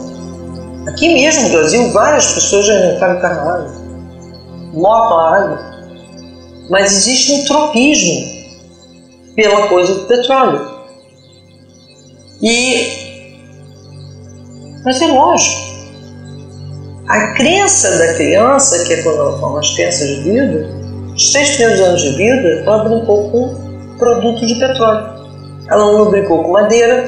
aqui 0.88 1.14
mesmo 1.14 1.44
no 1.44 1.50
Brasil, 1.50 1.92
várias 1.92 2.32
pessoas 2.32 2.66
já 2.66 2.74
inventaram 2.74 3.88
moto 4.72 5.14
a 5.14 5.36
água, 5.36 5.58
mas 6.70 6.92
existe 6.92 7.32
um 7.32 7.44
tropismo 7.44 8.38
pela 9.34 9.68
coisa 9.68 9.94
do 9.94 10.06
petróleo. 10.06 10.78
E 12.42 13.08
mas 14.84 15.00
é 15.02 15.06
lógico. 15.06 15.68
A 17.08 17.34
crença 17.34 17.98
da 17.98 18.14
criança, 18.14 18.84
que 18.84 18.92
é 18.92 19.02
quando 19.02 19.18
ela 19.18 19.38
forma 19.38 19.60
as 19.60 19.74
crenças 19.74 20.08
de 20.08 20.20
vida, 20.22 20.68
os 21.14 21.32
três 21.32 21.56
primeiros 21.56 21.80
anos 21.80 22.02
de 22.02 22.10
vida, 22.10 22.48
ela 22.64 22.84
brincou 22.84 23.30
com 23.30 23.96
produto 23.98 24.46
de 24.46 24.54
petróleo. 24.58 25.18
Ela 25.68 25.92
não 25.92 26.10
brincou 26.10 26.44
com 26.44 26.52
madeira, 26.52 27.04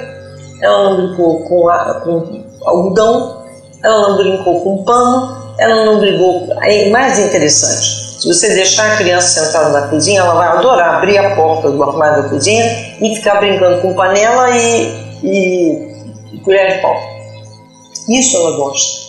ela 0.61 0.91
não 0.91 0.97
brincou 0.97 1.45
com, 1.45 1.69
a, 1.69 2.01
com 2.01 2.45
algodão, 2.65 3.40
ela 3.83 4.09
não 4.09 4.17
brincou 4.17 4.61
com 4.63 4.85
pano, 4.85 5.55
ela 5.59 5.85
não 5.85 5.99
brincou. 5.99 6.49
Aí, 6.61 6.91
mais 6.91 7.19
interessante, 7.19 8.21
se 8.21 8.29
você 8.29 8.55
deixar 8.55 8.93
a 8.93 8.97
criança 8.97 9.45
sentada 9.45 9.71
na 9.71 9.89
cozinha, 9.89 10.21
ela 10.21 10.35
vai 10.35 10.49
adorar 10.49 10.97
abrir 10.97 11.17
a 11.17 11.35
porta 11.35 11.71
do 11.71 11.83
armário 11.83 12.23
da 12.23 12.29
cozinha 12.29 12.65
e 13.01 13.15
ficar 13.17 13.41
brincando 13.41 13.81
com 13.81 13.95
panela 13.95 14.51
e, 14.51 15.19
e, 15.23 16.35
e 16.35 16.41
colher 16.41 16.77
de 16.77 16.83
pau. 16.83 16.97
Isso 18.09 18.37
ela 18.37 18.57
gosta. 18.57 19.01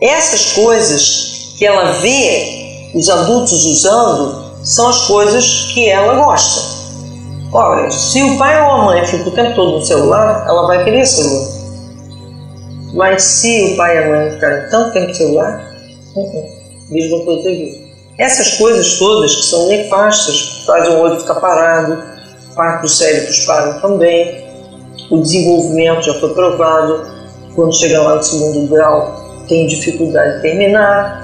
Essas 0.00 0.52
coisas 0.52 1.54
que 1.56 1.64
ela 1.64 1.92
vê 1.92 2.90
os 2.94 3.08
adultos 3.08 3.64
usando 3.64 4.42
são 4.62 4.88
as 4.88 5.06
coisas 5.06 5.70
que 5.72 5.88
ela 5.88 6.14
gosta. 6.14 6.60
Olha, 7.52 7.90
se 7.90 8.22
o 8.22 8.36
pai 8.36 8.60
ou 8.62 8.72
a 8.72 8.84
mãe 8.84 9.06
fica 9.06 9.28
o 9.28 9.32
tempo 9.32 9.54
todo 9.54 9.78
no 9.78 9.84
celular, 9.84 10.44
ela 10.48 10.66
vai 10.66 10.84
querer 10.84 11.06
celular. 11.06 11.61
Mas 12.92 13.22
se 13.22 13.72
o 13.72 13.76
pai 13.76 13.96
e 13.96 13.98
a 14.04 14.08
mãe 14.08 14.30
ficarem 14.32 14.68
tanto 14.70 14.92
tempo 14.92 15.08
no 15.08 15.14
celular, 15.14 15.72
mesma 16.90 17.24
coisa 17.24 17.42
TV. 17.42 17.82
Essas 18.18 18.54
coisas 18.58 18.98
todas 18.98 19.34
que 19.34 19.42
são 19.44 19.68
nefastas, 19.68 20.64
fazem 20.66 20.94
o 20.94 21.00
olho 21.00 21.20
ficar 21.20 21.36
parado, 21.36 22.02
parte 22.54 22.82
dos 22.82 22.98
cérebros 22.98 23.40
param 23.46 23.80
também, 23.80 24.44
o 25.10 25.20
desenvolvimento 25.20 26.02
já 26.02 26.14
foi 26.20 26.34
provado, 26.34 27.06
quando 27.54 27.74
chega 27.74 28.00
lá 28.02 28.16
no 28.16 28.22
segundo 28.22 28.68
grau 28.68 29.44
tem 29.48 29.66
dificuldade 29.66 30.36
de 30.36 30.42
terminar, 30.42 31.22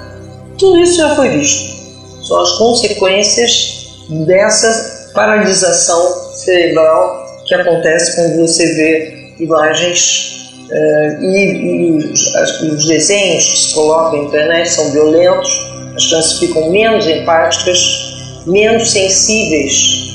tudo 0.59 0.79
isso 0.79 0.97
já 0.97 1.15
foi 1.15 1.29
visto. 1.31 1.79
São 2.27 2.41
as 2.41 2.53
consequências 2.53 3.97
dessa 4.27 5.13
paralisação 5.15 6.33
cerebral 6.35 7.27
que 7.47 7.55
acontece 7.55 8.17
quando 8.17 8.47
você 8.47 8.67
vê 8.75 9.35
imagens 9.39 10.38
uh, 10.71 11.23
e, 11.23 11.97
e 11.97 11.97
os, 11.97 12.61
os 12.63 12.87
desenhos 12.87 13.47
que 13.47 13.59
se 13.59 13.75
colocam 13.75 14.23
na 14.23 14.29
internet 14.29 14.71
são 14.71 14.91
violentos, 14.91 15.51
as 15.97 16.07
crianças 16.07 16.39
ficam 16.39 16.71
menos 16.71 17.07
empáticas, 17.07 18.43
menos 18.47 18.91
sensíveis 18.91 20.09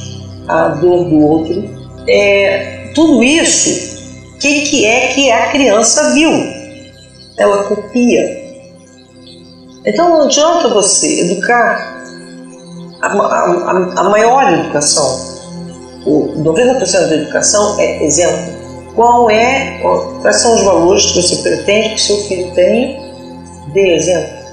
à 0.48 0.70
dor 0.70 1.06
do 1.06 1.20
outro. 1.20 1.70
É, 2.08 2.92
tudo 2.96 3.24
isso, 3.24 4.00
o 4.36 4.38
que, 4.40 4.62
que 4.62 4.86
é 4.86 5.08
que 5.08 5.32
a 5.32 5.52
criança 5.52 6.14
viu? 6.14 6.32
Ela 7.38 7.64
copia. 7.64 8.44
Então 9.86 10.10
não 10.10 10.22
adianta 10.24 10.70
você 10.70 11.22
educar 11.22 11.94
a, 13.02 13.08
a, 13.08 14.00
a 14.00 14.10
maior 14.10 14.54
educação. 14.54 15.34
O 16.06 16.34
90% 16.38 17.10
da 17.10 17.16
educação 17.16 17.80
é 17.80 18.04
exemplo. 18.04 18.53
Qual 18.96 19.30
é, 19.30 19.80
quais 20.22 20.42
são 20.42 20.56
os 20.56 20.64
valores 20.64 21.06
que 21.08 21.22
você 21.22 21.36
pretende 21.38 21.96
que 21.96 22.02
seu 22.02 22.18
filho 22.26 22.54
tenha? 22.54 23.02
Dê 23.74 23.96
exemplo. 23.96 24.44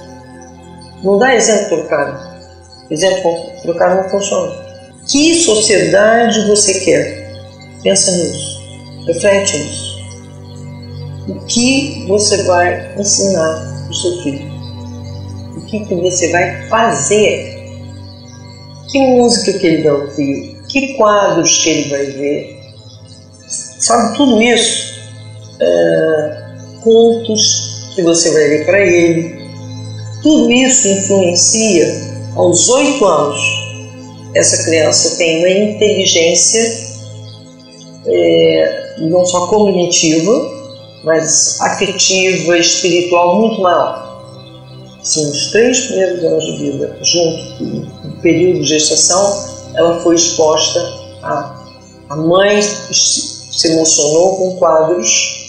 Não 1.02 1.18
dá 1.18 1.34
exemplo 1.34 1.76
trocado. 1.76 2.30
Exemplo 2.90 3.36
trocado 3.62 4.02
não 4.02 4.08
funciona. 4.08 4.52
Que 5.06 5.34
sociedade 5.42 6.46
você 6.48 6.80
quer? 6.80 7.32
Pensa 7.82 8.10
nisso. 8.12 8.60
Reflete 9.06 9.58
nisso. 9.58 10.00
O 11.28 11.40
que 11.46 12.06
você 12.08 12.42
vai 12.44 12.94
ensinar 12.98 13.88
o 13.90 13.94
seu 13.94 14.22
filho? 14.22 14.50
O 15.56 15.66
que, 15.66 15.84
que 15.84 15.94
você 15.96 16.30
vai 16.32 16.66
fazer? 16.68 17.60
Que 18.90 18.98
música 19.00 19.58
que 19.58 19.66
ele 19.66 19.82
vai 19.82 19.92
ouvir? 19.92 20.62
Que 20.68 20.94
quadros 20.94 21.62
que 21.62 21.70
ele 21.70 21.90
vai 21.90 22.06
ver? 22.06 22.59
Sabe 23.80 24.14
tudo 24.14 24.42
isso? 24.42 25.00
É, 25.58 26.44
contos 26.82 27.90
que 27.94 28.02
você 28.02 28.30
vai 28.30 28.48
ler 28.48 28.66
para 28.66 28.80
ele, 28.80 29.40
tudo 30.22 30.52
isso 30.52 30.86
influencia 30.86 31.86
aos 32.36 32.68
oito 32.68 33.04
anos. 33.04 33.40
Essa 34.34 34.62
criança 34.64 35.16
tem 35.16 35.38
uma 35.38 35.48
inteligência 35.48 36.90
é, 38.06 38.94
não 38.98 39.24
só 39.24 39.46
cognitiva, 39.46 40.60
mas 41.02 41.58
afetiva, 41.62 42.58
espiritual 42.58 43.40
muito 43.40 43.62
maior. 43.62 44.10
Sim, 45.02 45.30
os 45.30 45.50
três 45.50 45.86
primeiros 45.86 46.22
anos 46.22 46.44
de 46.44 46.56
vida, 46.58 46.98
junto 47.02 47.56
com 47.56 48.08
o 48.08 48.20
período 48.20 48.60
de 48.60 48.66
gestação, 48.66 49.48
ela 49.74 50.00
foi 50.00 50.16
exposta 50.16 50.80
a. 51.22 51.56
A 52.10 52.16
mãe 52.16 52.60
se 53.50 53.72
emocionou 53.72 54.36
com 54.36 54.56
quadros. 54.56 55.40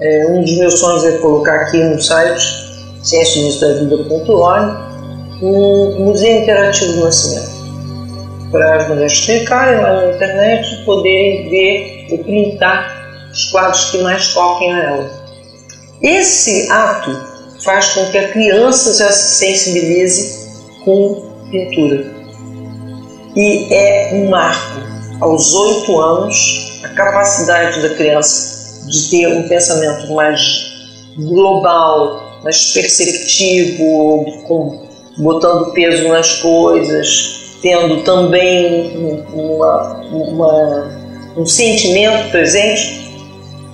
É, 0.00 0.26
um 0.30 0.42
dos 0.42 0.58
meus 0.58 0.78
sonhos 0.78 1.04
é 1.04 1.12
colocar 1.18 1.54
aqui 1.62 1.78
no 1.78 2.00
site 2.00 2.44
ciêncianisdavida.org, 3.02 4.76
um 5.42 6.04
museu 6.04 6.42
interativo 6.42 6.92
do 6.94 7.04
nascimento, 7.04 7.50
para 8.50 8.76
as 8.76 8.88
mulheres 8.88 9.20
clicarem 9.24 9.80
lá 9.80 10.02
na 10.02 10.14
internet 10.14 10.74
e 10.74 10.84
poderem 10.84 11.48
ver 11.48 12.08
ou 12.10 12.18
printar 12.18 13.30
os 13.32 13.44
quadros 13.50 13.90
que 13.90 13.98
mais 13.98 14.34
toquem 14.34 14.72
a 14.74 14.82
ela. 14.82 15.10
Esse 16.02 16.70
ato 16.70 17.16
faz 17.64 17.94
com 17.94 18.06
que 18.10 18.18
a 18.18 18.28
criança 18.28 18.94
já 18.94 19.10
se 19.10 19.38
sensibilize 19.38 20.46
com 20.84 21.22
pintura. 21.50 22.04
E 23.34 23.72
é 23.72 24.10
um 24.14 24.30
marco. 24.30 24.80
Aos 25.20 25.54
oito 25.54 25.98
anos, 25.98 26.75
a 26.86 26.94
capacidade 26.94 27.82
da 27.82 27.94
criança 27.94 28.86
de 28.88 29.10
ter 29.10 29.26
um 29.28 29.48
pensamento 29.48 30.12
mais 30.12 30.72
global, 31.16 32.40
mais 32.44 32.72
perceptivo, 32.72 34.24
com, 34.46 34.86
botando 35.18 35.72
peso 35.72 36.08
nas 36.08 36.40
coisas, 36.40 37.58
tendo 37.62 38.02
também 38.04 39.24
uma, 39.32 40.00
uma, 40.12 40.90
um 41.36 41.46
sentimento 41.46 42.30
presente, 42.30 43.04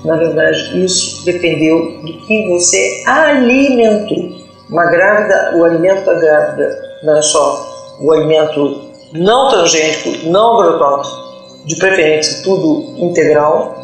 na 0.04 0.16
verdade, 0.16 0.84
isso 0.84 1.24
dependeu 1.24 2.00
do 2.00 2.26
que 2.26 2.48
você 2.48 3.04
alimentou. 3.06 4.42
Uma 4.70 4.86
grávida, 4.86 5.52
o 5.56 5.64
alimento 5.64 6.06
da 6.06 6.14
grávida 6.14 6.98
não 7.02 7.18
é 7.18 7.22
só 7.22 7.96
o 8.00 8.10
alimento 8.10 8.90
não 9.12 9.48
transgênico, 9.50 10.26
não 10.28 10.58
agrotóxico, 10.58 11.31
de 11.66 11.76
preferência 11.76 12.42
tudo 12.42 12.94
integral, 12.98 13.76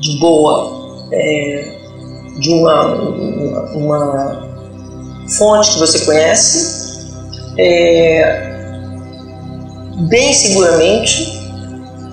de 0.00 0.18
boa 0.18 0.76
é, 1.12 1.76
de 2.38 2.50
uma, 2.50 2.94
uma, 3.72 4.46
fonte 5.38 5.72
que 5.72 5.78
você 5.78 6.04
conhece, 6.04 7.14
é, 7.58 8.52
bem 10.08 10.32
seguramente, 10.32 11.32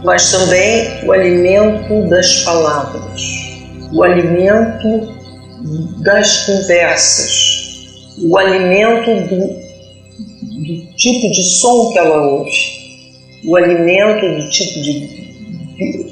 mas 0.04 0.32
também 0.32 1.06
o 1.06 1.12
alimento 1.12 2.10
das 2.10 2.43
palavras, 2.43 3.22
o 3.91 4.04
alimento 4.04 5.14
das 6.04 6.45
conversas, 6.45 7.86
o 8.22 8.38
alimento 8.38 9.28
do, 9.28 9.38
do 9.38 10.95
tipo 10.95 11.32
de 11.32 11.43
som 11.43 11.91
que 11.91 11.99
ela 11.99 12.28
ouve, 12.28 12.83
o 13.46 13.56
alimento 13.56 14.22
do 14.22 14.50
tipo 14.50 14.82
de, 14.82 15.08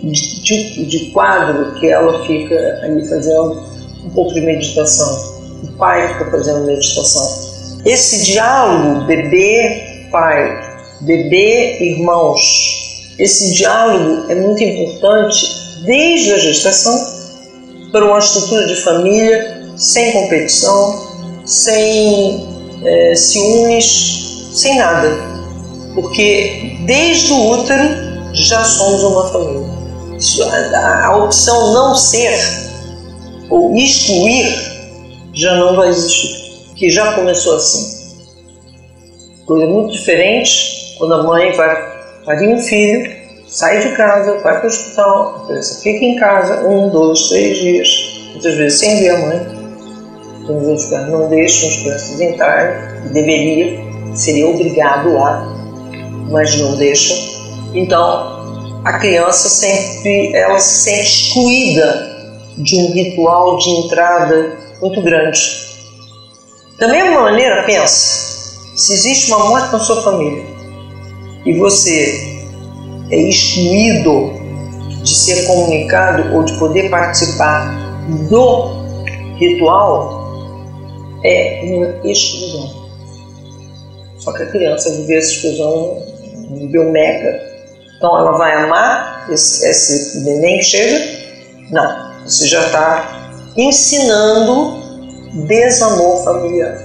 de, 0.03 0.43
tipo 0.43 0.85
de 0.85 1.11
quadro 1.11 1.79
que 1.79 1.87
ela 1.87 2.25
fica 2.25 2.55
ali 2.83 3.07
fazendo 3.07 3.63
um 4.03 4.09
pouco 4.09 4.33
de 4.33 4.41
meditação. 4.41 5.41
O 5.63 5.71
pai 5.77 6.07
fica 6.13 6.31
fazendo 6.31 6.65
meditação. 6.65 7.51
Esse 7.85 8.23
diálogo 8.25 9.05
bebê-pai, 9.05 10.59
bebê-irmãos, 11.01 12.41
esse 13.17 13.53
diálogo 13.53 14.31
é 14.31 14.35
muito 14.35 14.63
importante 14.63 15.45
desde 15.85 16.33
a 16.33 16.37
gestação 16.37 17.21
para 17.91 18.05
uma 18.05 18.19
estrutura 18.19 18.67
de 18.67 18.75
família 18.77 19.61
sem 19.77 20.11
competição, 20.11 21.41
sem 21.45 22.47
é, 22.83 23.15
ciúmes, 23.15 24.51
sem 24.53 24.77
nada. 24.77 25.30
Porque 25.93 26.77
desde 26.85 27.33
o 27.33 27.51
útero 27.51 27.83
já 28.33 28.63
somos 28.63 29.03
uma 29.03 29.27
família. 29.29 29.81
A, 30.75 31.07
a 31.07 31.17
opção 31.17 31.73
não 31.73 31.95
ser 31.95 32.39
ou 33.49 33.75
excluir 33.75 34.71
já 35.33 35.55
não 35.55 35.75
vai 35.75 35.89
existir, 35.89 36.65
porque 36.67 36.89
já 36.89 37.13
começou 37.13 37.55
assim. 37.55 38.01
Coisa 39.45 39.65
muito 39.65 39.93
diferente 39.93 40.95
quando 40.97 41.13
a 41.15 41.23
mãe 41.23 41.51
vai 41.53 41.75
parir 42.25 42.53
um 42.53 42.59
filho, 42.59 43.11
sai 43.47 43.79
de 43.79 43.95
casa, 43.95 44.39
vai 44.39 44.59
para 44.59 44.63
o 44.63 44.67
hospital, 44.67 45.43
a 45.43 45.47
criança 45.47 45.81
fica 45.81 46.05
em 46.05 46.15
casa 46.15 46.67
um, 46.67 46.89
dois, 46.89 47.27
três 47.29 47.57
dias, 47.57 47.89
muitas 48.31 48.55
vezes 48.55 48.79
sem 48.79 48.99
ver 48.99 49.09
a 49.09 49.19
mãe. 49.19 49.61
Então, 50.43 50.73
os 50.73 50.91
não 50.91 51.29
deixam 51.29 51.69
as 51.69 51.75
crianças 51.77 52.21
entrarem, 52.21 53.11
deveria, 53.11 53.79
seria 54.15 54.47
obrigado 54.47 55.13
lá, 55.13 55.60
mas 56.31 56.57
não 56.59 56.75
deixam. 56.75 57.17
Então, 57.73 58.41
a 58.83 58.93
criança 58.93 59.47
sempre 59.49 60.33
ela 60.33 60.59
se 60.59 60.83
sente 60.83 61.27
excluída 61.27 62.11
de 62.57 62.75
um 62.77 62.91
ritual 62.91 63.57
de 63.57 63.69
entrada 63.69 64.57
muito 64.81 65.01
grande. 65.01 65.39
Da 66.79 66.87
mesma 66.87 67.21
maneira, 67.21 67.63
pensa, 67.63 68.75
se 68.75 68.93
existe 68.93 69.31
uma 69.31 69.45
morte 69.49 69.71
na 69.71 69.79
sua 69.79 70.01
família 70.01 70.43
e 71.45 71.53
você 71.53 72.43
é 73.11 73.17
excluído 73.17 74.33
de 75.03 75.15
ser 75.15 75.45
comunicado 75.45 76.35
ou 76.35 76.43
de 76.43 76.53
poder 76.57 76.89
participar 76.89 77.75
do 78.29 78.81
ritual, 79.37 80.21
é 81.23 81.61
uma 81.63 82.09
exclusão. 82.09 82.81
Só 84.17 84.31
que 84.33 84.43
a 84.43 84.45
criança 84.47 84.91
vive 84.91 85.15
essa 85.15 85.31
exclusão 85.31 86.10
nível 86.51 86.91
mega. 86.91 87.51
Então 87.97 88.17
ela 88.17 88.37
vai 88.37 88.53
amar 88.63 89.27
esse, 89.31 89.67
esse 89.67 90.19
neném 90.21 90.57
que 90.57 90.65
chega? 90.65 91.21
Não 91.69 92.11
você 92.25 92.47
já 92.47 92.65
está 92.65 93.31
ensinando 93.57 94.81
desamor 95.47 96.23
familiar. 96.23 96.77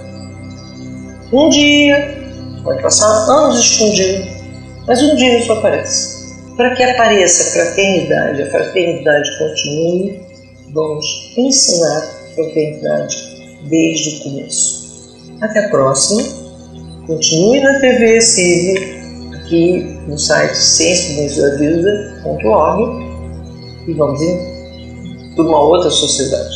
Um 1.32 1.48
dia, 1.48 2.16
pode 2.62 2.82
passar 2.82 3.06
anos 3.06 3.60
escondido, 3.60 4.26
mas 4.86 5.02
um 5.02 5.16
dia 5.16 5.38
isso 5.38 5.52
aparece. 5.52 6.16
Para 6.56 6.74
que 6.74 6.82
apareça 6.82 7.42
a 7.42 7.52
fraternidade, 7.52 8.42
a 8.42 8.50
fraternidade 8.50 9.38
continue, 9.38 10.20
vamos 10.72 11.34
ensinar 11.36 12.00
fraternidade 12.34 13.16
desde 13.68 14.16
o 14.16 14.22
começo. 14.24 14.86
Até 15.42 15.66
a 15.66 15.68
próxima. 15.68 16.46
Continue 17.06 17.60
na 17.60 17.78
TV 17.78 18.20
CIV, 18.20 18.95
aqui 19.47 19.97
no 20.09 20.18
site 20.18 20.57
ciênciadavida.org 20.57 23.07
e 23.86 23.94
vamos 23.94 24.20
em 24.20 24.57
uma 25.38 25.61
outra 25.61 25.88
sociedade. 25.88 26.55